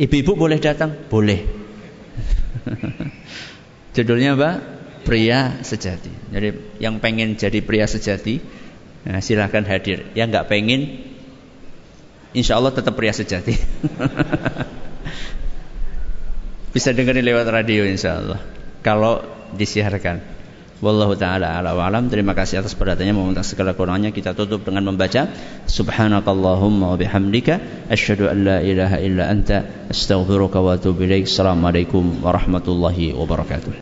Ibu-ibu 0.00 0.32
boleh 0.34 0.56
datang? 0.56 0.96
Boleh. 1.12 1.61
Judulnya 3.96 4.38
apa? 4.38 4.50
Pria 5.02 5.58
sejati. 5.66 6.30
Jadi 6.30 6.78
yang 6.78 7.02
pengen 7.02 7.34
jadi 7.34 7.58
pria 7.58 7.90
sejati, 7.90 8.38
nah 9.02 9.18
silahkan 9.18 9.66
hadir. 9.66 10.06
Yang 10.14 10.26
nggak 10.32 10.48
pengen, 10.48 10.80
insya 12.32 12.56
Allah 12.56 12.70
tetap 12.70 12.94
pria 12.94 13.10
sejati. 13.10 13.52
Bisa 16.74 16.96
dengerin 16.96 17.26
lewat 17.26 17.52
radio 17.52 17.84
insya 17.84 18.16
Allah. 18.16 18.40
Kalau 18.80 19.20
disiarkan. 19.52 20.24
Wallahu 20.82 21.14
taala 21.14 21.62
ala 21.62 21.78
wa 21.78 21.86
alam. 21.86 22.10
Terima 22.10 22.34
kasih 22.34 22.58
atas 22.58 22.74
perhatiannya 22.74 23.14
meminta 23.14 23.46
segala 23.46 23.70
kurangnya 23.78 24.10
kita 24.10 24.34
tutup 24.34 24.66
dengan 24.66 24.90
membaca 24.90 25.30
subhanakallahumma 25.70 26.92
wa 26.92 26.96
bihamdika 26.98 27.86
asyhadu 27.86 28.26
an 28.26 28.38
la 28.42 28.58
ilaha 28.58 28.98
illa 28.98 29.30
anta 29.30 29.86
astaghfiruka 29.86 30.58
wa 30.58 30.74
atubu 30.74 31.06
ilaik. 31.06 31.30
Assalamualaikum 31.30 32.26
warahmatullahi 32.26 33.14
wabarakatuh. 33.14 33.72